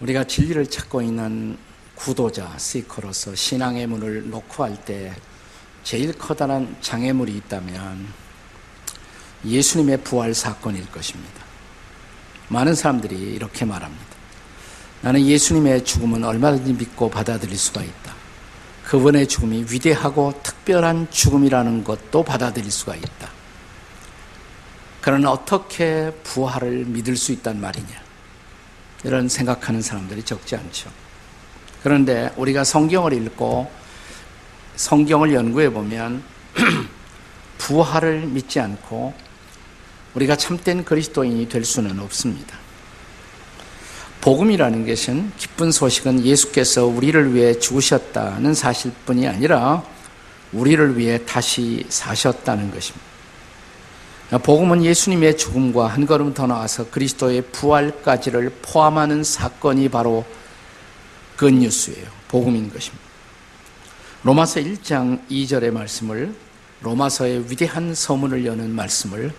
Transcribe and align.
우리가 0.00 0.24
진리를 0.24 0.66
찾고 0.66 1.02
있는 1.02 1.56
구도자, 1.94 2.52
시커로서 2.58 3.34
신앙의 3.34 3.86
문을 3.86 4.28
놓고 4.30 4.64
할 4.64 4.76
때 4.84 5.14
제일 5.82 6.12
커다란 6.12 6.76
장애물이 6.80 7.34
있다면 7.36 8.06
예수님의 9.44 9.98
부활 10.02 10.34
사건일 10.34 10.90
것입니다. 10.90 11.42
많은 12.48 12.74
사람들이 12.74 13.16
이렇게 13.16 13.64
말합니다. 13.64 14.04
나는 15.02 15.24
예수님의 15.24 15.84
죽음은 15.84 16.24
얼마든지 16.24 16.72
믿고 16.72 17.08
받아들일 17.08 17.56
수가 17.56 17.82
있다. 17.82 18.14
그분의 18.84 19.28
죽음이 19.28 19.66
위대하고 19.70 20.40
특별한 20.42 21.08
죽음이라는 21.10 21.84
것도 21.84 22.24
받아들일 22.24 22.70
수가 22.70 22.96
있다. 22.96 23.30
그러나 25.00 25.30
어떻게 25.30 26.12
부활을 26.24 26.84
믿을 26.86 27.16
수 27.16 27.30
있단 27.32 27.60
말이냐? 27.60 28.05
이런 29.06 29.28
생각하는 29.28 29.80
사람들이 29.80 30.24
적지 30.24 30.56
않죠. 30.56 30.90
그런데 31.84 32.32
우리가 32.36 32.64
성경을 32.64 33.12
읽고 33.12 33.70
성경을 34.74 35.32
연구해 35.32 35.70
보면 35.70 36.24
부활을 37.58 38.22
믿지 38.26 38.58
않고 38.58 39.14
우리가 40.14 40.34
참된 40.34 40.84
그리스도인이 40.84 41.48
될 41.48 41.64
수는 41.64 42.00
없습니다. 42.00 42.58
복음이라는 44.22 44.84
것은 44.88 45.30
기쁜 45.36 45.70
소식은 45.70 46.24
예수께서 46.24 46.86
우리를 46.86 47.32
위해 47.32 47.56
죽으셨다는 47.56 48.54
사실뿐이 48.54 49.28
아니라 49.28 49.84
우리를 50.52 50.98
위해 50.98 51.24
다시 51.24 51.86
사셨다는 51.88 52.72
것입니다. 52.72 53.05
복음은 54.30 54.84
예수님의 54.84 55.36
죽음과 55.36 55.86
한 55.86 56.04
걸음 56.04 56.34
더 56.34 56.48
나아서 56.48 56.90
그리스도의 56.90 57.42
부활까지를 57.52 58.56
포함하는 58.60 59.22
사건이 59.22 59.88
바로 59.88 60.24
굿뉴스예요. 61.36 62.06
복음인 62.26 62.72
것입니다. 62.72 63.04
로마서 64.24 64.60
1장 64.60 65.20
2절의 65.28 65.70
말씀을 65.70 66.34
로마서의 66.82 67.48
위대한 67.50 67.94
서문을 67.94 68.44
여는 68.44 68.70
말씀을 68.70 69.32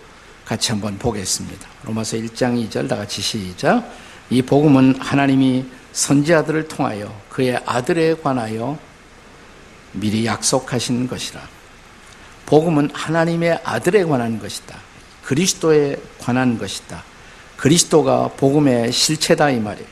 같이 0.46 0.72
한번 0.72 0.98
보겠습니다. 0.98 1.68
로마서 1.84 2.16
1장 2.16 2.68
2절 2.68 2.88
다 2.88 2.96
같이 2.96 3.20
시작. 3.20 3.84
이 4.30 4.40
복음은 4.40 4.96
하나님이 4.98 5.66
선지자들을 5.92 6.68
통하여 6.68 7.14
그의 7.28 7.60
아들에 7.66 8.14
관하여 8.14 8.78
미리 9.92 10.24
약속하신 10.24 11.08
것이라. 11.08 11.40
복음은 12.46 12.90
하나님의 12.94 13.60
아들에 13.62 14.04
관한 14.04 14.38
것이다. 14.38 14.87
그리스도에 15.28 15.96
관한 16.18 16.56
것이다. 16.56 17.04
그리스도가 17.58 18.28
복음의 18.28 18.90
실체다 18.90 19.50
이 19.50 19.60
말이에요. 19.60 19.86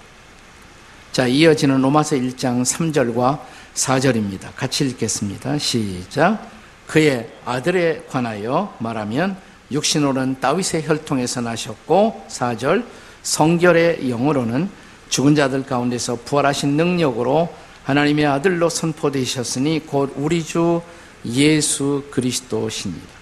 자, 1.12 1.26
이어지는 1.26 1.82
로마서 1.82 2.16
1장 2.16 2.62
3절과 2.64 3.40
4절입니다. 3.74 4.54
같이 4.56 4.86
읽겠습니다. 4.86 5.58
시작. 5.58 6.50
그의 6.86 7.28
아들에 7.44 8.06
관하여 8.08 8.74
말하면 8.78 9.36
육신으로는 9.70 10.40
다윗의 10.40 10.86
혈통에서 10.86 11.42
나셨고 11.42 12.24
4절 12.30 12.86
성결의 13.22 14.08
영으로는 14.08 14.70
죽은 15.10 15.34
자들 15.34 15.66
가운데서 15.66 16.20
부활하신 16.24 16.78
능력으로 16.78 17.54
하나님의 17.84 18.24
아들로 18.24 18.70
선포되셨으니 18.70 19.82
곧 19.86 20.14
우리 20.16 20.42
주 20.42 20.80
예수 21.26 22.04
그리스도십니다. 22.10 23.15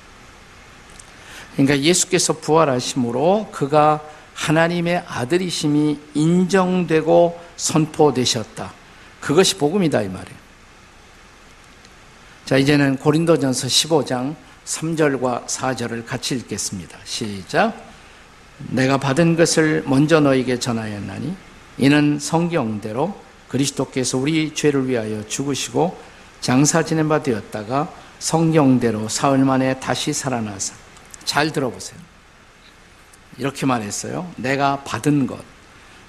그러니까 1.55 1.79
예수께서 1.81 2.35
부활하심으로 2.35 3.49
그가 3.53 4.01
하나님의 4.35 5.05
아들이심이 5.07 5.99
인정되고 6.15 7.41
선포되셨다. 7.57 8.73
그것이 9.21 9.57
복음이다 9.57 10.03
이 10.03 10.09
말이에요. 10.09 10.45
자, 12.45 12.59
이제는 12.59 12.97
고린도전서 12.97 13.69
15장 13.69 14.35
3절과 14.65 15.47
4절을 15.47 16.05
같이 16.05 16.35
읽겠습니다. 16.35 16.99
시작. 17.05 17.75
내가 18.59 18.99
받은 18.99 19.37
것을 19.37 19.85
먼저 19.87 20.21
너에게 20.21 20.59
전하였나니 20.59 21.35
이는 21.79 22.19
성경대로 22.19 23.19
그리스도께서 23.49 24.19
우리 24.19 24.55
죄를 24.55 24.89
위하여 24.89 25.27
죽으시고 25.27 25.97
장사 26.41 26.83
지낸 26.83 27.09
바 27.09 27.23
되었다가 27.23 27.93
성경대로 28.19 29.09
사흘 29.09 29.39
만에 29.39 29.81
다시 29.81 30.13
살아나서 30.13 30.84
잘 31.25 31.53
들어보세요. 31.53 31.99
이렇게 33.39 33.67
말했어요. 33.67 34.31
내가 34.37 34.83
받은 34.85 35.27
것. 35.27 35.39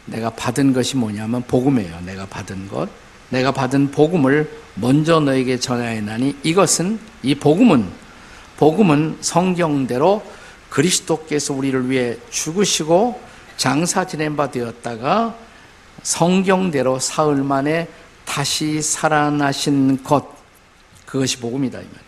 내가 0.06 0.30
받은 0.30 0.74
것이 0.74 0.98
뭐냐면 0.98 1.42
복음이에요. 1.44 2.02
내가 2.02 2.26
받은 2.26 2.68
것. 2.68 2.90
내가 3.30 3.52
받은 3.52 3.92
복음을 3.92 4.50
먼저 4.76 5.20
너에게 5.20 5.60
전하였나니 5.60 6.38
이것은 6.44 7.00
이 7.24 7.36
복음은 7.36 7.88
복음은 8.58 9.18
성경대로 9.22 10.24
그리스도께서 10.70 11.54
우리를 11.54 11.90
위해 11.90 12.18
죽으시고 12.30 13.20
장사 13.58 14.06
지낸 14.06 14.36
바 14.36 14.52
되었다가 14.52 15.36
성경대로 16.04 17.00
사흘 17.00 17.38
만에 17.38 17.88
다시 18.26 18.82
살아나신 18.82 20.04
것 20.04 20.36
그것이 21.06 21.40
복음이다 21.40 21.80
이 21.80 21.84
말. 21.84 22.05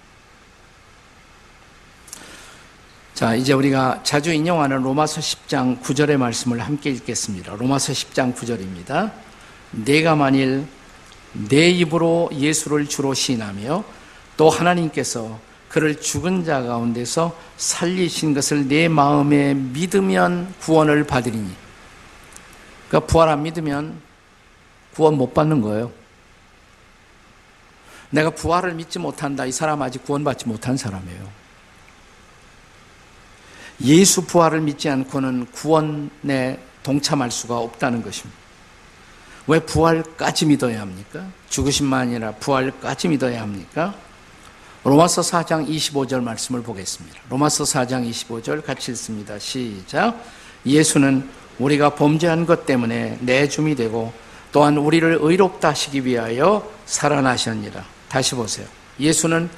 자, 3.18 3.34
이제 3.34 3.52
우리가 3.52 4.02
자주 4.04 4.32
인용하는 4.32 4.84
로마서 4.84 5.22
10장 5.22 5.82
9절의 5.82 6.18
말씀을 6.18 6.60
함께 6.60 6.92
읽겠습니다. 6.92 7.56
로마서 7.56 7.92
10장 7.92 8.36
9절입니다. 8.36 9.12
내가 9.72 10.16
만일 10.16 10.68
내 11.34 11.68
입으로 11.68 12.30
예수를 12.32 12.86
주로 12.88 13.16
시인하며 13.16 13.84
또 14.38 14.52
하나님께서 14.52 15.40
그를 15.68 16.00
죽은 16.00 16.46
자 16.46 16.62
가운데서 16.62 17.36
살리신 17.58 18.36
것을 18.36 18.68
내 18.68 18.88
마음에 18.88 19.56
믿으면 19.56 20.54
구원을 20.60 21.08
받으리니. 21.08 21.50
그러니까 22.88 23.12
부활 23.12 23.30
안 23.30 23.42
믿으면 23.42 24.00
구원 24.94 25.18
못 25.18 25.34
받는 25.34 25.62
거예요. 25.62 25.92
내가 28.12 28.30
부활을 28.30 28.76
믿지 28.76 29.00
못한다. 29.00 29.48
이 29.48 29.52
사람 29.52 29.82
아직 29.82 30.06
구원받지 30.06 30.48
못한 30.48 30.78
사람이에요. 30.78 31.37
예수 33.84 34.26
부활을 34.26 34.62
믿지 34.62 34.90
않고는 34.90 35.48
구원에 35.52 36.60
동참할 36.84 37.32
수가 37.32 37.58
없다는 37.58 38.02
것입니다. 38.02 38.38
왜 39.48 39.60
부활까지 39.60 40.46
믿어야 40.46 40.82
합니까? 40.82 41.26
죽으심만 41.50 42.02
아니라 42.02 42.32
부활까지 42.34 43.08
믿어야 43.08 43.42
합니까? 43.42 43.96
로마서 44.84 45.22
4장 45.22 45.68
25절 45.68 46.22
말씀을 46.22 46.64
보겠습니다. 46.64 47.20
로마서 47.30 47.64
4장 47.64 48.10
25절 48.10 48.64
같이 48.66 48.92
읽습니다. 48.92 49.38
시작. 49.40 50.22
예수는 50.66 51.30
우리가 51.60 51.96
범죄한 51.96 52.46
것 52.46 52.66
때문에 52.66 53.18
내줌이 53.22 53.76
되고 53.76 54.14
또한 54.52 54.78
우리를 54.78 55.18
의롭다 55.22 55.70
하시기 55.70 56.06
위하여 56.06 56.70
살아나셨니라. 56.86 57.84
다시 58.10 58.36
보세요. 58.36 58.68
예수는 59.00 59.50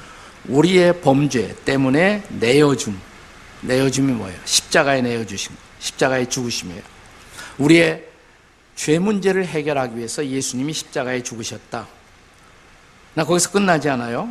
우리의 0.47 1.01
범죄 1.01 1.55
때문에 1.65 2.23
내어줌, 2.29 2.97
내어줌이 3.61 4.11
뭐예요? 4.13 4.37
십자가에 4.45 5.01
내어주심, 5.01 5.55
십자가에 5.79 6.27
죽으심이에요. 6.27 6.81
우리의 7.57 8.05
죄 8.75 8.97
문제를 8.99 9.45
해결하기 9.45 9.97
위해서 9.97 10.25
예수님이 10.25 10.73
십자가에 10.73 11.21
죽으셨다. 11.21 11.87
나 13.13 13.25
거기서 13.25 13.51
끝나지 13.51 13.89
않아요. 13.89 14.29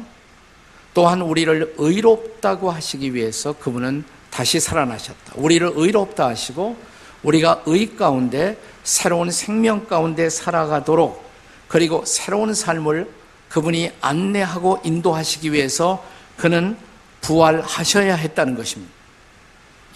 또한 0.94 1.20
우리를 1.20 1.74
의롭다고 1.76 2.70
하시기 2.70 3.14
위해서 3.14 3.52
그분은 3.52 4.04
다시 4.30 4.60
살아나셨다. 4.60 5.34
우리를 5.36 5.70
의롭다 5.74 6.28
하시고 6.28 6.76
우리가 7.22 7.62
의 7.66 7.96
가운데 7.96 8.58
새로운 8.84 9.30
생명 9.30 9.86
가운데 9.86 10.30
살아가도록 10.30 11.28
그리고 11.68 12.04
새로운 12.06 12.54
삶을 12.54 13.10
그분이 13.48 13.92
안내하고 14.00 14.80
인도하시기 14.84 15.52
위해서 15.52 16.04
그는 16.36 16.76
부활하셔야 17.20 18.14
했다는 18.14 18.54
것입니다. 18.54 18.97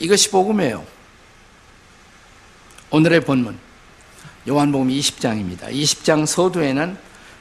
이것이 0.02 0.30
복음이에요. 0.30 0.84
오늘의 2.90 3.20
본문 3.20 3.56
요한복음 4.48 4.88
20장입니다. 4.88 5.70
20장 5.70 6.26
서두에는 6.26 6.98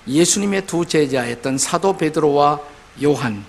예수님의 0.08 0.68
두 0.68 0.86
제자였던 0.86 1.58
사도 1.58 1.98
베드로와 1.98 2.62
요한 3.04 3.44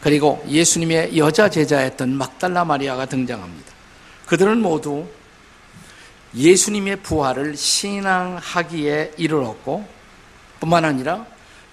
그리고 0.00 0.44
예수님의 0.48 1.16
여자 1.16 1.48
제자였던 1.48 2.10
막달라 2.18 2.64
마리아가 2.64 3.06
등장합니다. 3.06 3.72
그들은 4.26 4.60
모두 4.60 5.06
예수님의 6.34 6.96
부활을 6.96 7.56
신앙하기에 7.56 9.12
이르렀고 9.16 9.86
뿐만 10.58 10.84
아니라 10.84 11.24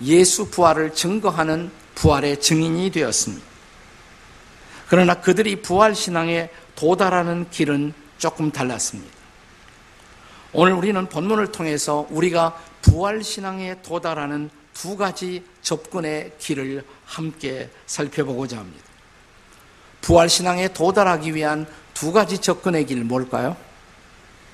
예수 0.03 0.47
부활을 0.51 0.93
증거하는 0.93 1.71
부활의 1.95 2.39
증인이 2.39 2.91
되었습니다. 2.91 3.53
그러나 4.93 5.15
그들이 5.15 5.55
부활 5.55 5.95
신앙에 5.95 6.51
도달하는 6.75 7.49
길은 7.49 7.93
조금 8.17 8.51
달랐습니다. 8.51 9.13
오늘 10.53 10.73
우리는 10.73 11.07
본문을 11.07 11.51
통해서 11.51 12.05
우리가 12.09 12.57
부활신앙에 12.81 13.81
도달하는 13.81 14.49
두 14.73 14.97
가지 14.97 15.43
접근의 15.61 16.33
길을 16.39 16.83
함께 17.05 17.69
살펴보고자 17.85 18.57
합니다. 18.57 18.83
부활신앙에 20.01 20.73
도달하기 20.73 21.33
위한 21.33 21.65
두 21.93 22.11
가지 22.11 22.37
접근의 22.37 22.85
길 22.85 23.03
뭘까요? 23.03 23.55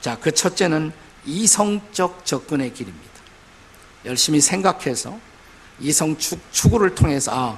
자, 0.02 0.18
그 0.20 0.32
첫째는 0.32 0.92
이성적 1.26 2.26
접근의 2.26 2.74
길입니다. 2.74 3.10
열심히 4.06 4.40
생각해서 4.40 5.20
이성 5.80 6.16
추구를 6.52 6.96
통해서 6.96 7.32
아, 7.34 7.58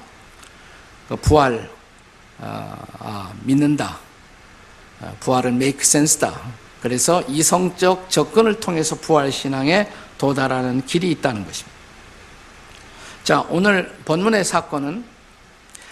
그 1.07 1.15
부활 1.17 1.69
아, 2.39 2.77
아, 2.99 3.33
믿는다. 3.43 3.99
아, 5.01 5.13
부활은 5.19 5.55
make 5.55 5.81
sense다. 5.81 6.39
그래서 6.81 7.21
이성적 7.23 8.09
접근을 8.09 8.59
통해서 8.59 8.95
부활 8.95 9.31
신앙에 9.31 9.91
도달하는 10.17 10.85
길이 10.85 11.11
있다는 11.11 11.45
것입니다. 11.45 11.79
자, 13.23 13.41
오늘 13.49 13.95
본문의 14.05 14.43
사건은 14.43 15.03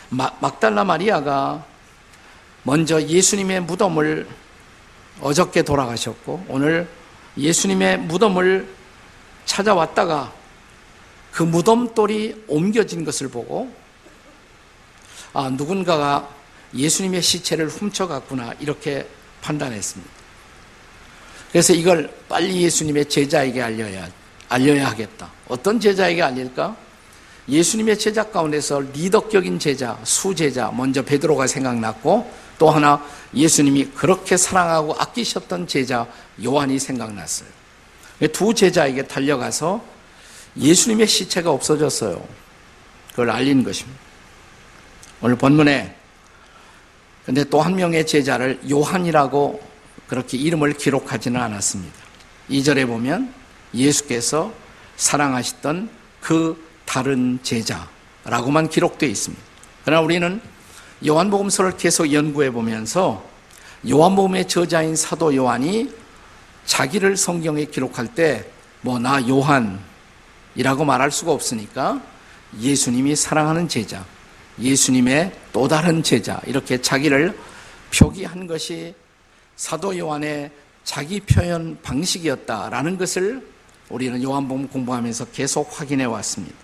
막달라 0.10 0.84
마리아가 0.84 1.64
먼저 2.64 3.02
예수님의 3.02 3.62
무덤을 3.62 4.28
어저께 5.22 5.62
돌아가셨고 5.64 6.46
오늘 6.48 6.88
예수님의 7.38 8.00
무덤을 8.00 8.68
찾아왔다가 9.46 10.34
그 11.32 11.44
무덤돌이 11.44 12.46
옮겨진 12.48 13.06
것을 13.06 13.30
보고 13.30 13.72
아, 15.34 15.50
누군가가 15.50 16.39
예수님의 16.74 17.22
시체를 17.22 17.68
훔쳐갔구나 17.68 18.54
이렇게 18.60 19.08
판단했습니다. 19.42 20.12
그래서 21.52 21.74
이걸 21.74 22.14
빨리 22.28 22.62
예수님의 22.64 23.10
제자에게 23.10 23.62
알려야 23.62 24.08
알려야 24.50 24.88
하겠다. 24.88 25.32
어떤 25.48 25.80
제자에게 25.80 26.22
알릴까? 26.22 26.76
예수님의 27.48 27.98
제자 27.98 28.24
가운데서 28.24 28.80
리더격인 28.94 29.58
제자, 29.58 30.00
수제자 30.04 30.72
먼저 30.72 31.02
베드로가 31.02 31.48
생각났고 31.48 32.32
또 32.60 32.70
하나 32.70 33.04
예수님이 33.34 33.86
그렇게 33.96 34.38
사랑하고 34.38 34.96
아끼셨던 34.96 35.68
제자 35.68 36.08
요한이 36.44 36.78
생각났어요. 36.78 37.50
두 38.34 38.54
제자에게 38.54 39.08
달려가서 39.08 39.84
예수님의 40.58 41.08
시체가 41.08 41.50
없어졌어요. 41.50 42.24
그걸 43.12 43.32
알린 43.32 43.64
것입니다. 43.64 44.00
오늘 45.22 45.36
본문에 45.38 45.96
근데 47.26 47.44
또 47.44 47.62
한 47.62 47.76
명의 47.76 48.06
제자를 48.08 48.60
요한이라고 48.70 49.62
그렇게 50.08 50.38
이름을 50.38 50.74
기록하지는 50.74 51.40
않았습니다. 51.40 51.94
2절에 52.50 52.88
보면 52.88 53.34
예수께서 53.74 54.52
사랑하셨던 54.98 55.90
그 56.22 56.66
다른 56.86 57.40
제자라고만 57.44 58.70
기록되어 58.70 59.08
있습니다. 59.10 59.44
그러나 59.86 60.02
우리는 60.02 60.42
요한복음서를 61.06 61.78
계속 61.78 62.12
연구해 62.12 62.52
보면서 62.52 63.24
요한복음의 63.90 64.48
저자인 64.48 64.96
사도 64.96 65.36
요한이 65.36 65.94
자기를 66.66 67.16
성경에 67.18 67.66
기록할 67.66 68.14
때 68.16 68.50
뭐 68.82 68.98
나 68.98 69.20
요한이라고 69.28 70.86
말할 70.86 71.12
수가 71.12 71.32
없으니까 71.34 72.02
예수님이 72.60 73.16
사랑하는 73.16 73.68
제자, 73.68 74.06
예수님의 74.62 75.32
또 75.54 75.68
다른 75.68 76.04
제자 76.04 76.40
이렇게 76.46 76.82
자기를 76.82 77.38
표기한 77.94 78.48
것이 78.48 78.94
사도 79.56 79.98
요한의 79.98 80.52
자기 80.84 81.20
표현 81.20 81.78
방식이었다라는 81.82 82.98
것을 82.98 83.46
우리는 83.90 84.22
요한복음 84.22 84.68
공부하면서 84.68 85.26
계속 85.26 85.70
확인해 85.72 86.06
왔습니다. 86.06 86.56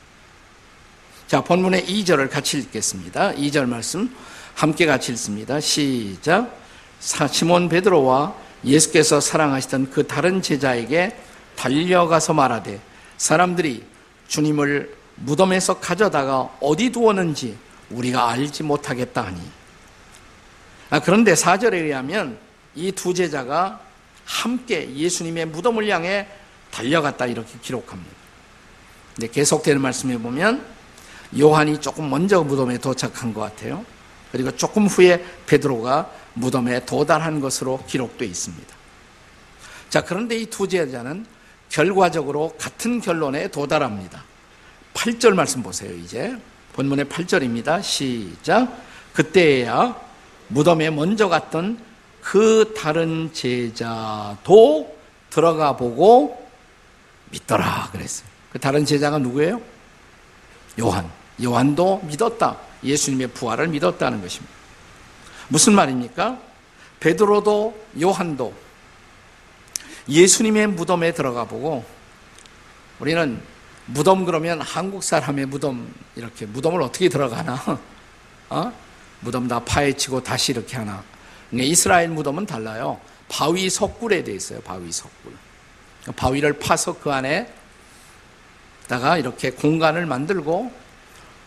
자, 1.28 1.44
본문의 1.44 1.86
2절을 1.86 2.30
같이 2.30 2.60
읽겠습니다. 2.60 3.34
2절 3.34 3.68
말씀 3.68 4.16
함께 4.54 4.86
같이 4.86 5.12
읽습니다. 5.12 5.60
시작. 5.60 6.56
시몬 7.00 7.68
베드로와 7.68 8.36
예수께서 8.64 9.20
사랑하시던 9.20 9.92
그 9.92 10.08
다른 10.08 10.42
제자에게 10.42 11.16
달려가서 11.56 12.34
말하되 12.34 12.80
사람들이 13.18 13.84
주님을 14.28 14.96
무덤에서 15.16 15.80
가져다가 15.80 16.56
어디 16.62 16.92
두었는지 16.92 17.58
우리가 17.90 18.30
알지 18.30 18.64
못하겠다 18.64 19.22
하니. 19.26 19.42
아, 20.90 21.00
그런데 21.00 21.34
4절에 21.34 21.74
의하면 21.74 22.38
이 22.76 22.92
두 22.92 23.14
제자가 23.14 23.80
함께 24.26 24.94
예수님의 24.96 25.46
무덤을 25.48 25.88
향해 25.90 26.28
달려갔다 26.72 27.26
이렇게 27.28 27.54
기록합니다. 27.62 28.12
근데 29.16 29.28
계속되는 29.30 29.82
말씀에 29.82 30.18
보면 30.18 30.66
요한이 31.40 31.80
조금 31.80 32.10
먼저 32.10 32.44
무덤에 32.44 32.78
도착한 32.80 33.34
것 33.34 33.42
같아요. 33.42 33.86
그리고 34.32 34.52
조금 34.56 34.88
후에 34.88 35.24
베드로가 35.46 36.12
무덤에 36.34 36.86
도달한 36.86 37.40
것으로 37.40 37.84
기록되어 37.88 38.28
있습니다. 38.28 38.76
자, 39.90 40.02
그런데 40.04 40.38
이 40.38 40.46
두 40.48 40.68
제자는 40.68 41.26
결과적으로 41.70 42.56
같은 42.60 43.00
결론에 43.00 43.48
도달합니다. 43.48 44.24
8절 44.94 45.34
말씀 45.34 45.64
보세요, 45.64 45.94
이제. 45.96 46.36
본문의 46.75 47.06
8절입니다. 47.06 47.81
시작. 47.81 48.68
그때야 49.13 49.95
무덤에 50.50 50.89
먼저 50.89 51.30
갔던 51.30 51.80
그 52.19 52.74
다른 52.77 53.31
제자도 53.31 54.94
들어가 55.30 55.77
보고 55.77 56.45
믿더라 57.31 57.89
그랬어요. 57.94 58.27
그 58.51 58.60
다른 58.60 58.86
제자가 58.86 59.19
누구예요? 59.19 59.62
요한. 60.81 61.10
요한도 61.42 62.01
믿었다. 62.04 62.57
예수님의 62.83 63.27
부활을 63.27 63.69
믿었다는 63.69 64.22
것입니다. 64.22 64.54
무슨 65.48 65.75
말입니까? 65.75 66.38
베드로도 67.00 67.86
요한도 68.01 68.54
예수님의 70.10 70.68
무덤에 70.68 71.13
들어가 71.13 71.45
보고 71.45 71.86
우리는 73.00 73.42
무덤 73.88 74.26
그러면 74.26 74.62
한국 74.62 75.04
사람의 75.04 75.46
무덤 75.46 75.94
이렇게 76.16 76.46
무덤을 76.46 76.82
어떻게 76.82 77.10
들어가나? 77.10 77.62
어? 78.50 78.72
무덤 79.20 79.48
다 79.48 79.60
파헤치고 79.60 80.24
다시 80.24 80.52
이렇게 80.52 80.78
하나? 80.78 81.04
이스라엘 81.52 82.10
무덤은 82.10 82.46
달라요. 82.46 83.00
바위 83.30 83.70
석굴에 83.70 84.24
돼 84.24 84.34
있어요. 84.34 84.60
바위 84.62 84.92
석굴. 84.92 85.34
바위를 86.15 86.60
파서 86.60 86.98
그 87.00 87.12
안에 87.12 87.51
다가 88.88 89.18
이렇게 89.18 89.50
공간을 89.51 90.06
만들고 90.06 90.72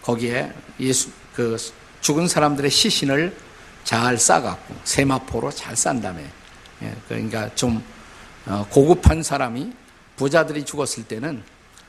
거기에 0.03 0.53
예수 0.81 1.11
그 1.35 1.57
죽은 2.01 2.27
사람들의 2.27 2.71
시신을 2.71 3.37
잘 3.85 4.19
싸갖고 4.19 4.75
세마포로 4.85 5.51
잘 5.51 5.77
싼 5.77 6.01
다음에 6.01 6.29
예, 6.83 6.95
그러니까 7.09 7.53
좀 7.55 7.83
어, 8.47 8.67
고급한 8.71 9.23
사람이 9.23 9.73
부자들이 10.17 10.65
죽었을 10.65 11.05
때는 11.05 11.43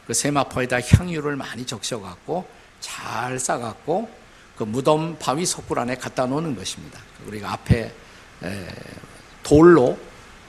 그 0.09 0.15
세마포에다 0.15 0.79
향유를 0.81 1.35
많이 1.35 1.63
적셔갖고 1.67 2.49
잘 2.79 3.37
싸갖고 3.37 4.09
그 4.57 4.63
무덤 4.63 5.15
바위 5.19 5.45
석굴 5.45 5.77
안에 5.77 5.97
갖다 5.97 6.25
놓는 6.25 6.55
것입니다. 6.55 6.99
우리가 7.27 7.53
앞에 7.53 7.93
돌로 9.43 9.99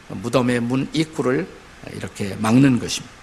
무덤의 0.09 0.61
문 0.61 0.89
입구를 0.95 1.47
이렇게 1.93 2.35
막는 2.37 2.79
것입니다. 2.79 3.15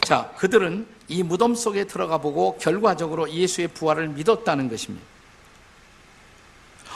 자, 0.00 0.32
그들은 0.36 0.88
이 1.06 1.22
무덤 1.22 1.54
속에 1.54 1.84
들어가 1.84 2.18
보고 2.18 2.58
결과적으로 2.58 3.30
예수의 3.30 3.68
부활을 3.68 4.08
믿었다는 4.08 4.68
것입니다. 4.68 5.06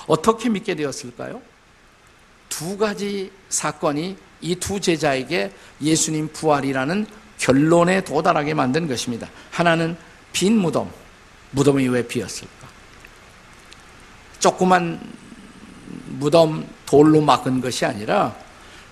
어떻게 0.08 0.48
믿게 0.48 0.74
되었을까요? 0.74 1.40
두 2.48 2.76
가지 2.76 3.30
사건이 3.50 4.16
이 4.40 4.56
두 4.56 4.80
제자에게 4.80 5.52
예수님 5.80 6.32
부활이라는 6.32 7.21
결론에 7.42 8.02
도달하게 8.04 8.54
만든 8.54 8.86
것입니다. 8.86 9.28
하나는 9.50 9.96
빈 10.32 10.58
무덤, 10.58 10.88
무덤이 11.50 11.88
왜 11.88 12.06
비었을까? 12.06 12.68
조그만 14.38 15.00
무덤 16.06 16.64
돌로 16.86 17.20
막은 17.20 17.60
것이 17.60 17.84
아니라 17.84 18.34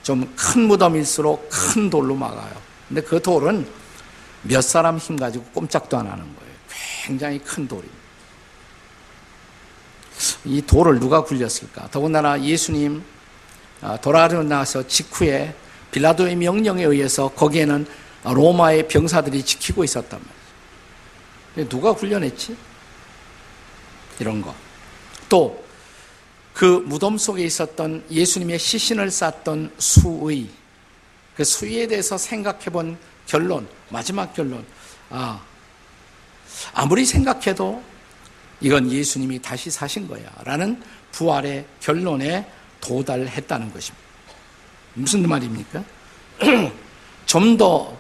좀 0.02 0.26
큰 0.36 0.66
무덤일수록 0.66 1.48
큰 1.48 1.88
돌로 1.88 2.16
막아요. 2.16 2.52
근데 2.88 3.02
그 3.02 3.22
돌은 3.22 3.66
몇 4.42 4.62
사람 4.62 4.98
힘 4.98 5.16
가지고 5.16 5.44
꼼짝도 5.54 5.98
안 5.98 6.06
하는 6.08 6.24
거예요. 6.24 6.54
굉장히 7.04 7.38
큰 7.38 7.68
돌입니다. 7.68 8.00
이 10.44 10.60
돌을 10.62 10.98
누가 10.98 11.22
굴렸을까? 11.22 11.88
더군다나 11.90 12.42
예수님 12.42 13.02
아, 13.80 13.96
돌아가고 13.96 14.42
나서 14.42 14.86
직후에 14.86 15.54
빌라도의 15.92 16.34
명령에 16.34 16.82
의해서 16.84 17.28
거기에는 17.28 17.86
로마의 18.24 18.88
병사들이 18.88 19.42
지키고 19.42 19.84
있었단 19.84 20.20
말이에요. 21.54 21.68
누가 21.68 21.92
굴려냈지? 21.92 22.56
이런 24.18 24.42
거. 24.42 24.54
또, 25.28 25.64
그 26.52 26.84
무덤 26.86 27.16
속에 27.16 27.44
있었던 27.44 28.04
예수님의 28.10 28.58
시신을 28.58 29.10
쌌던 29.10 29.72
수의, 29.78 30.50
그 31.34 31.44
수위에 31.44 31.86
대해서 31.86 32.18
생각해 32.18 32.64
본 32.66 32.98
결론, 33.26 33.66
마지막 33.88 34.34
결론. 34.34 34.66
아, 35.08 35.40
아무리 36.74 37.06
생각해도 37.06 37.82
이건 38.60 38.90
예수님이 38.90 39.40
다시 39.40 39.70
사신 39.70 40.06
거야. 40.06 40.30
라는 40.44 40.82
부활의 41.12 41.64
결론에 41.80 42.46
도달했다는 42.80 43.72
것입니다. 43.72 44.06
무슨 44.94 45.26
말입니까? 45.26 45.82
좀 47.26 47.56
더 47.56 47.99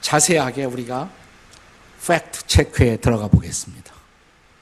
자세하게 0.00 0.64
우리가 0.64 1.10
팩트 2.06 2.46
체크에 2.46 2.96
들어가 2.96 3.28
보겠습니다. 3.28 3.92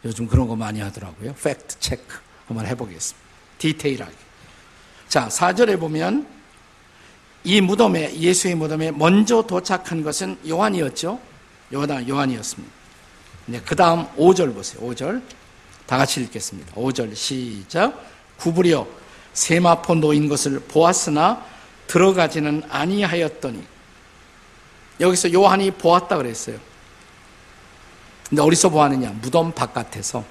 요즘 0.05 0.27
그런 0.27 0.49
거 0.49 0.57
많이 0.57 0.81
하더라고요. 0.81 1.35
팩트 1.35 1.79
체크 1.79 2.19
한번 2.47 2.67
해보겠습니다. 2.67 3.29
디테일하게. 3.59 4.15
자, 5.09 5.29
4절에 5.29 5.79
보면 5.79 6.27
이 7.45 7.61
무덤에, 7.61 8.15
예수의 8.19 8.55
무덤에 8.55 8.91
먼저 8.91 9.43
도착한 9.43 10.03
것은 10.03 10.39
요한이었죠. 10.47 11.21
요한, 11.73 12.09
요한이었습니다. 12.09 12.75
네, 13.47 13.61
그 13.65 13.75
다음 13.75 14.07
5절 14.17 14.55
보세요. 14.55 14.83
5절. 14.83 15.23
다 15.87 15.97
같이 15.97 16.21
읽겠습니다. 16.21 16.75
5절 16.75 17.15
시작. 17.15 18.05
구부려 18.37 18.87
세마포 19.33 19.95
놓인 19.95 20.29
것을 20.29 20.61
보았으나 20.61 21.45
들어가지는 21.87 22.65
아니하였더니 22.69 23.65
여기서 25.01 25.33
요한이 25.33 25.71
보았다 25.73 26.17
그랬어요. 26.17 26.59
근데 28.29 28.43
어디서 28.43 28.69
보았느냐? 28.69 29.11
무덤 29.23 29.53
바깥에서 29.53 30.25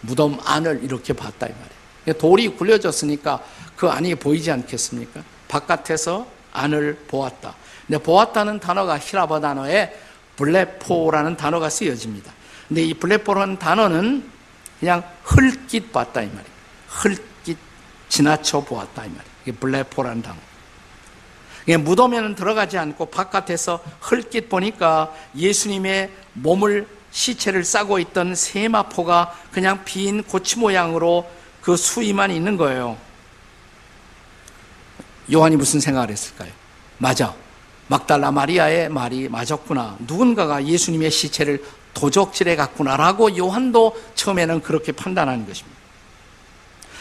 무덤 0.00 0.38
안을 0.44 0.80
이렇게 0.82 1.12
봤다 1.12 1.46
이 1.46 1.50
말이에요. 1.50 2.18
돌이 2.18 2.48
굴려졌으니까 2.48 3.42
그 3.76 3.88
안이 3.88 4.16
보이지 4.16 4.50
않겠습니까? 4.50 5.22
바깥에서 5.48 6.26
안을 6.52 7.04
보았다. 7.08 7.54
근데 7.86 8.02
보았다는 8.02 8.60
단어가 8.60 8.98
히라버 8.98 9.40
단어에 9.40 9.94
블레포라는 10.36 11.36
단어가 11.36 11.68
쓰여집니다. 11.68 12.32
근데 12.68 12.82
이 12.82 12.94
블레포라는 12.94 13.58
단어는 13.58 14.30
그냥 14.80 15.04
흘깃 15.22 15.92
봤다 15.92 16.22
이 16.22 16.26
말이에요. 16.26 16.54
흘깃 16.88 17.58
지나쳐 18.08 18.60
보았다 18.60 19.04
이 19.04 19.08
말이에요. 19.08 19.34
이게 19.42 19.52
블레포라는 19.52 20.22
단어. 20.22 20.36
무덤에는 21.66 22.34
들어가지 22.34 22.76
않고 22.78 23.06
바깥에서 23.06 23.80
흘깃 24.00 24.48
보니까 24.48 25.12
예수님의 25.36 26.10
몸을 26.34 26.86
시체를 27.10 27.64
싸고 27.64 27.98
있던 28.00 28.34
세마포가 28.34 29.34
그냥 29.52 29.84
빈 29.84 30.22
고치 30.22 30.58
모양으로 30.58 31.30
그 31.62 31.76
수위만 31.76 32.30
있는 32.30 32.56
거예요. 32.56 32.98
요한이 35.32 35.56
무슨 35.56 35.80
생각을 35.80 36.10
했을까요? 36.10 36.50
맞아. 36.98 37.34
막달라 37.86 38.30
마리아의 38.30 38.88
말이 38.88 39.28
맞았구나. 39.28 39.98
누군가가 40.00 40.64
예수님의 40.64 41.10
시체를 41.10 41.64
도적질해 41.94 42.56
갔구나라고 42.56 43.36
요한도 43.36 43.96
처음에는 44.14 44.62
그렇게 44.62 44.92
판단하는 44.92 45.46
것입니다. 45.46 45.78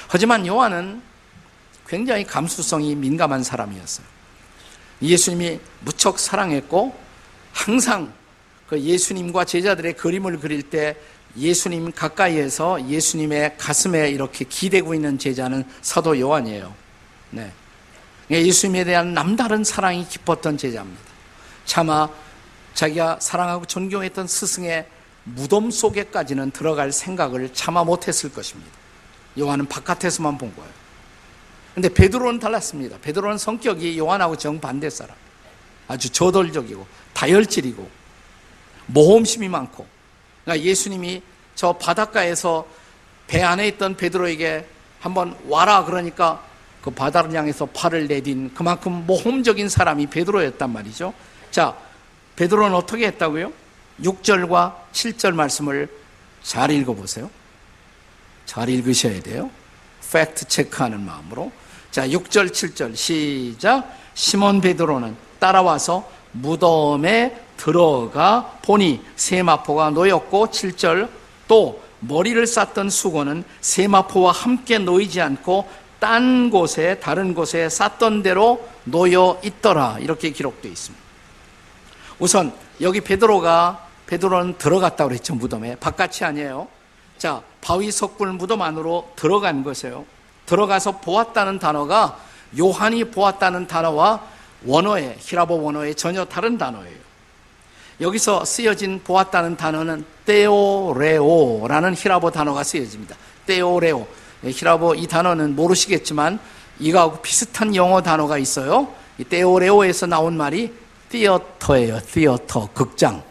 하지만 0.08 0.46
요한은 0.46 1.02
굉장히 1.88 2.24
감수성이 2.24 2.96
민감한 2.96 3.44
사람이었어요. 3.44 4.13
예수님이 5.02 5.60
무척 5.82 6.20
사랑했고 6.20 6.96
항상 7.52 8.14
그 8.68 8.80
예수님과 8.80 9.46
제자들의 9.46 9.94
그림을 9.94 10.40
그릴 10.40 10.64
때 10.64 10.96
예수님 11.38 11.92
가까이에서 11.92 12.88
예수님의 12.88 13.58
가슴에 13.58 14.10
이렇게 14.10 14.46
기대고 14.46 14.94
있는 14.94 15.18
제자는 15.18 15.64
사도 15.82 16.20
요한이에요. 16.20 16.74
네. 17.32 17.52
예수님에 18.30 18.84
대한 18.84 19.14
남다른 19.14 19.64
사랑이 19.64 20.08
깊었던 20.08 20.58
제자입니다. 20.58 21.02
차마 21.66 22.10
자기가 22.74 23.20
사랑하고 23.20 23.66
존경했던 23.66 24.28
스승의 24.28 24.88
무덤 25.24 25.72
속에까지는 25.72 26.52
들어갈 26.52 26.92
생각을 26.92 27.54
차마 27.54 27.84
못했을 27.84 28.32
것입니다. 28.32 28.72
요한은 29.40 29.68
바깥에서만 29.68 30.38
본 30.38 30.56
거예요. 30.56 30.83
근데 31.74 31.90
베드로는 31.90 32.40
달랐습니다. 32.40 32.98
베드로는 33.02 33.38
성격이 33.38 33.98
요한하고 33.98 34.38
정반대 34.38 34.90
사람. 34.90 35.16
아주 35.88 36.10
저돌적이고 36.10 36.86
다혈질이고 37.14 37.90
모험심이 38.88 39.50
많고 39.50 39.86
그러니까 40.44 40.66
예수님이 40.66 41.22
저 41.56 41.74
바닷가에서 41.74 42.66
배 43.28 43.42
안에 43.42 43.68
있던 43.70 43.96
베드로에게 43.96 44.66
한번 45.00 45.38
와라 45.48 45.84
그러니까 45.86 46.44
그 46.82 46.92
바다를 46.92 47.34
향해서 47.34 47.66
팔을 47.68 48.08
내딘 48.08 48.54
그만큼 48.54 49.06
모험적인 49.06 49.70
사람이 49.70 50.08
베드로였단 50.08 50.72
말이죠. 50.72 51.14
자, 51.52 51.78
베드로는 52.36 52.76
어떻게 52.76 53.08
했다고요? 53.08 53.52
6절과 54.02 54.76
7절 54.92 55.34
말씀을 55.34 55.88
잘 56.42 56.72
읽어보세요. 56.72 57.30
잘 58.46 58.70
읽으셔야 58.70 59.22
돼요. 59.22 59.50
팩트 60.12 60.46
체크하는 60.48 61.06
마음으로. 61.06 61.52
자, 61.94 62.08
6절, 62.08 62.50
7절 62.50 62.96
시작. 62.96 63.88
시몬 64.16 64.62
베드로는 64.62 65.16
따라와서 65.38 66.10
무덤에 66.32 67.40
들어가 67.56 68.58
보니 68.64 69.00
세마포가 69.16 69.92
놓였고 69.92 70.48
7절 70.48 71.08
또 71.48 71.84
머리를 72.00 72.48
쌌던 72.48 72.90
수건은 72.90 73.44
세마포와 73.62 74.32
함께 74.32 74.80
놓이지 74.80 75.22
않고 75.22 75.70
딴 76.00 76.50
곳에 76.50 76.98
다른 77.00 77.36
곳에 77.36 77.70
쌌던 77.70 78.24
대로 78.24 78.68
놓여 78.86 79.40
있더라 79.44 80.00
이렇게 80.00 80.32
기록되어 80.32 80.72
있습니다. 80.72 81.04
우선 82.18 82.54
여기 82.82 83.02
베드로가 83.02 83.88
베드로는 84.08 84.58
들어갔다고 84.58 85.10
그랬죠 85.10 85.36
무덤에 85.36 85.76
바깥이 85.76 86.24
아니에요. 86.24 86.68
자 87.20 87.44
바위 87.62 87.92
석굴 87.92 88.34
무덤 88.34 88.64
안으로 88.64 89.12
들어간 89.16 89.64
것이에요. 89.64 90.06
들어가서 90.54 91.00
보았다는 91.00 91.58
단어가 91.58 92.20
요한이 92.60 93.06
보았다는 93.06 93.66
단어와 93.66 94.22
원어의 94.66 95.16
히라보 95.20 95.64
원어의 95.64 95.96
전혀 95.96 96.26
다른 96.26 96.60
단어예요. 96.60 97.04
여기서 98.02 98.46
쓰여진 98.46 99.02
보았다는 99.04 99.58
단어는 99.58 100.06
떼오레오라는 100.26 101.96
히라보 101.96 102.30
단어가 102.30 102.64
쓰여집니다. 102.64 103.16
떼오레오. 103.48 104.08
예, 104.44 104.50
히라보 104.52 104.94
이 104.94 105.08
단어는 105.08 105.56
모르시겠지만 105.56 106.40
이거하고 106.80 107.22
비슷한 107.22 107.76
영어 107.76 108.02
단어가 108.02 108.38
있어요. 108.38 108.94
이 109.18 109.24
떼오레오에서 109.24 110.06
나온 110.06 110.38
말이 110.38 110.72
티어터예요. 111.10 112.00
티어터 112.02 112.70
극장. 112.74 113.24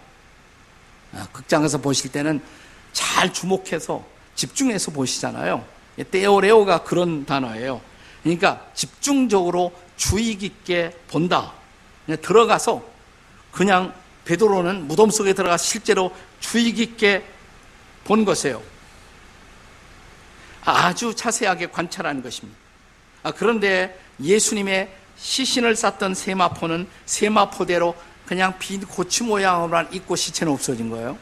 아, 1.15 1.29
극장에서 1.33 1.79
보실 1.79 2.11
때는 2.11 2.41
잘 2.93 3.33
주목해서 3.33 4.05
집중해서 4.35 4.91
보시잖아요. 4.91 5.65
떼오레오가 6.05 6.83
그런 6.83 7.25
단어예요. 7.25 7.81
그러니까 8.23 8.67
집중적으로 8.75 9.73
주의 9.97 10.37
깊게 10.37 10.97
본다. 11.09 11.53
들어가서 12.21 12.83
그냥 13.51 13.95
베드로는 14.25 14.87
무덤 14.89 15.11
속에 15.11 15.33
들어가 15.33 15.57
실제로 15.57 16.13
주의 16.41 16.73
깊게 16.73 17.25
본 18.05 18.25
것이에요. 18.25 18.63
아주 20.65 21.15
자세하게 21.15 21.67
관찰하는 21.67 22.23
것입니다. 22.23 22.59
아, 23.23 23.33
그런데 23.33 23.99
예수님의 24.21 24.93
시신을 25.17 25.77
쌌던 25.77 26.15
세마포는 26.15 26.87
세마포대로 27.07 27.95
그냥 28.27 28.59
빈 28.59 28.81
고치 28.81 29.25
모양으로만 29.25 29.89
있고 29.93 30.17
시체는 30.17 30.53
없어진 30.53 30.91
거예요. 30.91 31.19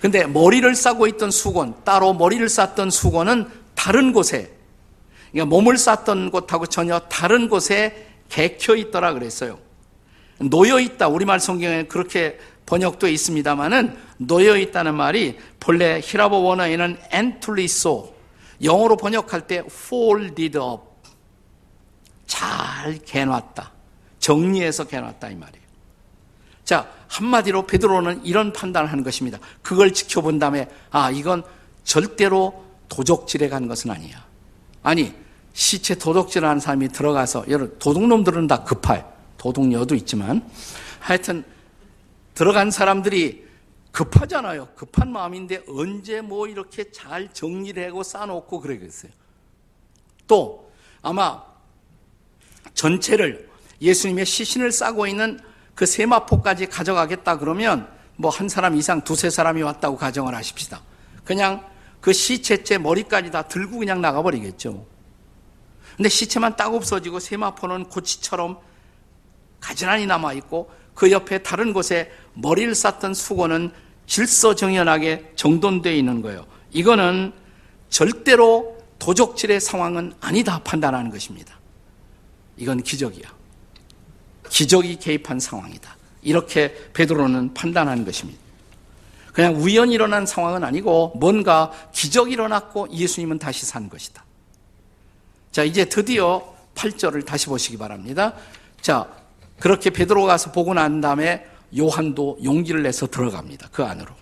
근데 0.00 0.26
머리를 0.26 0.74
싸고 0.74 1.06
있던 1.06 1.30
수건, 1.30 1.82
따로 1.84 2.12
머리를 2.12 2.46
쌌던 2.48 2.90
수건은 2.90 3.48
다른 3.84 4.14
곳에, 4.14 4.50
그러니까 5.30 5.54
몸을 5.54 5.76
쌌던 5.76 6.30
곳하고 6.30 6.64
전혀 6.68 7.00
다른 7.00 7.50
곳에 7.50 8.08
개켜 8.30 8.76
있더라 8.76 9.12
그랬어요. 9.12 9.58
놓여 10.38 10.80
있다. 10.80 11.08
우리말 11.08 11.38
성경에 11.38 11.82
그렇게 11.82 12.38
번역도 12.64 13.08
있습니다만은 13.08 13.94
놓여 14.16 14.56
있다는 14.56 14.94
말이 14.94 15.38
본래 15.60 16.00
히라보 16.02 16.44
원어에는 16.44 16.96
엔툴리소 17.10 18.14
영어로 18.62 18.96
번역할 18.96 19.46
때 19.46 19.58
folded 19.66 20.56
up 20.56 20.80
잘 22.26 22.98
개놨다. 23.04 23.70
정리해서 24.18 24.84
개놨다 24.84 25.28
이 25.28 25.34
말이에요. 25.34 25.64
자, 26.64 26.90
한마디로 27.08 27.66
베드로는 27.66 28.24
이런 28.24 28.54
판단을 28.54 28.90
하는 28.90 29.04
것입니다. 29.04 29.38
그걸 29.60 29.92
지켜본 29.92 30.38
다음에 30.38 30.70
아, 30.90 31.10
이건 31.10 31.42
절대로 31.84 32.63
도적질에 32.88 33.48
간 33.48 33.68
것은 33.68 33.90
아니야. 33.90 34.24
아니, 34.82 35.14
시체 35.52 35.94
도둑질하는 35.94 36.60
사람이 36.60 36.88
들어가서 36.88 37.44
여러분 37.48 37.78
도둑놈들은 37.78 38.46
다 38.48 38.64
급할 38.64 39.06
도둑녀도 39.38 39.94
있지만 39.94 40.48
하여튼 40.98 41.44
들어간 42.34 42.70
사람들이 42.70 43.44
급하잖아요. 43.92 44.68
급한 44.74 45.12
마음인데 45.12 45.64
언제 45.68 46.20
뭐 46.20 46.48
이렇게 46.48 46.90
잘 46.90 47.32
정리를 47.32 47.86
하고 47.88 48.02
쌓아놓고 48.02 48.60
그러겠어요. 48.60 49.12
또 50.26 50.72
아마 51.02 51.44
전체를 52.74 53.48
예수님의 53.80 54.26
시신을 54.26 54.72
싸고 54.72 55.06
있는 55.06 55.38
그 55.76 55.86
세마포까지 55.86 56.66
가져가겠다 56.66 57.38
그러면 57.38 57.88
뭐 58.16 58.30
한 58.30 58.48
사람 58.48 58.76
이상 58.76 59.02
두세 59.02 59.30
사람이 59.30 59.62
왔다고 59.62 59.96
가정을 59.96 60.34
하십시다. 60.34 60.80
그냥 61.24 61.64
그 62.04 62.12
시체째 62.12 62.76
머리까지 62.76 63.30
다 63.30 63.48
들고 63.48 63.78
그냥 63.78 64.02
나가버리겠죠. 64.02 64.86
근데 65.96 66.10
시체만 66.10 66.54
딱 66.54 66.74
없어지고 66.74 67.18
세마포는 67.18 67.84
고치처럼 67.84 68.58
가지런히 69.58 70.04
남아있고 70.04 70.70
그 70.92 71.10
옆에 71.10 71.42
다른 71.42 71.72
곳에 71.72 72.12
머리를 72.34 72.74
쌌던 72.74 73.14
수건은 73.14 73.72
질서정연하게 74.06 75.32
정돈되어 75.34 75.94
있는 75.94 76.20
거예요. 76.20 76.46
이거는 76.72 77.32
절대로 77.88 78.76
도적질의 78.98 79.62
상황은 79.62 80.12
아니다 80.20 80.58
판단하는 80.62 81.10
것입니다. 81.10 81.58
이건 82.58 82.82
기적이야. 82.82 83.32
기적이 84.50 84.96
개입한 84.96 85.40
상황이다. 85.40 85.96
이렇게 86.20 86.90
베드로는 86.92 87.54
판단하는 87.54 88.04
것입니다. 88.04 88.43
그냥 89.34 89.56
우연히 89.56 89.94
일어난 89.94 90.24
상황은 90.24 90.62
아니고 90.62 91.14
뭔가 91.16 91.72
기적이 91.92 92.34
일어났고 92.34 92.88
예수님은 92.90 93.40
다시 93.40 93.66
산 93.66 93.88
것이다. 93.88 94.24
자, 95.50 95.64
이제 95.64 95.84
드디어 95.84 96.54
8절을 96.76 97.26
다시 97.26 97.46
보시기 97.46 97.76
바랍니다. 97.76 98.34
자, 98.80 99.08
그렇게 99.58 99.90
베드로가 99.90 100.28
가서 100.28 100.52
보고 100.52 100.72
난 100.72 101.00
다음에 101.00 101.44
요한도 101.76 102.38
용기를 102.44 102.84
내서 102.84 103.08
들어갑니다. 103.08 103.70
그 103.72 103.82
안으로. 103.82 104.12